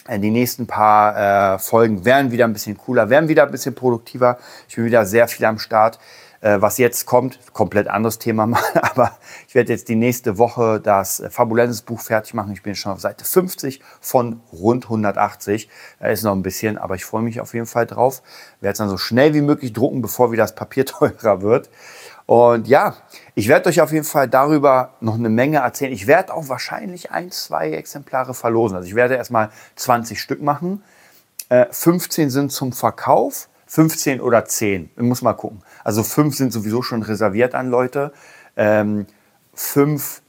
äh, 0.08 0.18
die 0.18 0.32
nächsten 0.32 0.66
paar 0.66 1.56
äh, 1.56 1.60
Folgen 1.60 2.04
werden 2.04 2.32
wieder 2.32 2.46
ein 2.46 2.54
bisschen 2.54 2.78
cooler, 2.78 3.12
werden 3.12 3.30
wieder 3.30 3.44
ein 3.44 3.52
bisschen 3.52 3.76
produktiver. 3.76 4.40
Ich 4.68 4.76
bin 4.76 4.86
wieder 4.86 5.06
sehr 5.06 5.28
viel 5.28 5.46
am 5.46 5.60
Start. 5.60 6.00
Äh, 6.42 6.62
was 6.62 6.78
jetzt 6.78 7.06
kommt, 7.06 7.40
komplett 7.54 7.88
anderes 7.88 8.20
Thema 8.20 8.46
mal, 8.46 8.62
aber 8.82 9.18
ich 9.48 9.56
werde 9.56 9.74
jetzt 9.74 9.88
die 9.90 9.96
nächste 9.96 10.38
Woche 10.38 10.80
das 10.80 11.20
äh, 11.20 11.30
Fabulenses 11.30 11.82
Buch 11.82 12.00
fertig 12.00 12.34
machen. 12.34 12.52
Ich 12.52 12.62
bin 12.62 12.76
schon 12.76 12.92
auf 12.92 13.00
Seite 13.00 13.26
50 13.26 13.82
von 14.00 14.42
rund 14.54 14.86
180. 14.86 15.70
Da 16.00 16.08
ist 16.08 16.24
noch 16.24 16.34
ein 16.34 16.44
bisschen, 16.44 16.78
aber 16.78 16.96
ich 16.96 17.06
freue 17.06 17.24
mich 17.24 17.42
auf 17.42 17.54
jeden 17.54 17.66
Fall 17.66 17.88
drauf. 17.88 18.22
Werde 18.62 18.74
es 18.74 18.78
dann 18.78 18.90
so 18.90 18.98
schnell 18.98 19.34
wie 19.34 19.42
möglich 19.42 19.74
drucken, 19.74 20.02
bevor 20.02 20.32
wieder 20.32 20.44
das 20.44 20.54
Papier 20.56 20.86
teurer 20.86 21.42
wird. 21.42 21.70
Und 22.28 22.68
ja, 22.68 22.98
ich 23.36 23.48
werde 23.48 23.70
euch 23.70 23.80
auf 23.82 23.94
jeden 23.94 24.04
Fall 24.04 24.28
darüber 24.28 24.96
noch 25.00 25.16
eine 25.16 25.30
Menge 25.30 25.60
erzählen. 25.60 25.94
Ich 25.94 26.08
werde 26.08 26.34
auch 26.34 26.50
wahrscheinlich 26.50 27.12
ein, 27.12 27.32
zwei 27.32 27.72
Exemplare 27.72 28.34
verlosen. 28.34 28.76
Also 28.76 28.88
ich 28.88 28.96
werde 28.96 29.16
erstmal 29.16 29.50
20 29.78 30.20
Stück 30.20 30.42
machen. 30.42 30.84
15 31.72 32.28
äh, 32.28 32.30
sind 32.30 32.52
zum 32.52 32.74
Verkauf, 32.74 33.48
15 33.68 34.22
oder 34.22 34.46
10. 34.46 34.90
Ich 34.96 35.04
muss 35.04 35.22
mal 35.22 35.34
gucken. 35.34 35.62
Also 35.84 36.04
fünf 36.04 36.36
sind 36.36 36.52
sowieso 36.52 36.82
schon 36.82 37.04
reserviert 37.04 37.54
an 37.54 37.70
Leute. 37.70 38.12
Ähm, 38.56 39.06
fünf 39.54 40.22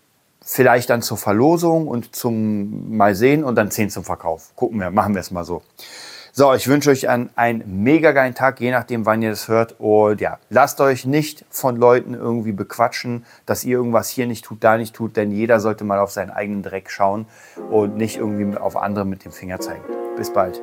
vielleicht 0.43 0.91
dann 0.91 1.03
zur 1.03 1.19
Verlosung 1.19 1.89
und 1.89 2.17
zum 2.17 2.97
mal 2.97 3.15
sehen 3.15 3.45
und 3.45 3.55
dann 3.57 3.71
zehn 3.71 3.91
zum 3.91 4.05
Verkauf. 4.05 4.55
Gucken 4.57 4.81
wir, 4.81 4.91
machen 4.91 5.15
wir 5.15 5.21
es 5.21 5.31
mal 5.31 5.45
so. 5.45 5.63
So, 6.33 6.55
ich 6.55 6.69
wünsche 6.69 6.91
euch 6.91 7.09
einen, 7.09 7.31
einen 7.35 7.83
mega 7.83 8.13
geilen 8.13 8.35
Tag, 8.35 8.61
je 8.61 8.71
nachdem, 8.71 9.07
wann 9.07 9.23
ihr 9.23 9.31
das 9.31 9.49
hört. 9.49 9.75
Und 9.81 10.21
ja, 10.21 10.39
lasst 10.51 10.81
euch 10.81 11.05
nicht 11.05 11.45
von 11.51 11.77
Leuten 11.77 12.15
irgendwie 12.15 12.53
bequatschen, 12.53 13.27
dass 13.45 13.65
ihr 13.65 13.77
irgendwas 13.77 14.09
hier 14.09 14.27
nicht 14.27 14.45
tut, 14.45 14.63
da 14.63 14.77
nicht 14.77 14.95
tut, 14.95 15.17
denn 15.17 15.33
jeder 15.33 15.59
sollte 15.59 15.83
mal 15.85 15.99
auf 15.99 16.13
seinen 16.13 16.31
eigenen 16.31 16.63
Dreck 16.63 16.91
schauen 16.91 17.27
und 17.71 17.97
nicht 17.97 18.19
irgendwie 18.19 18.57
auf 18.57 18.77
andere 18.77 19.05
mit 19.05 19.25
dem 19.25 19.33
Finger 19.33 19.59
zeigen. 19.59 19.83
Bis 20.17 20.33
bald. 20.33 20.63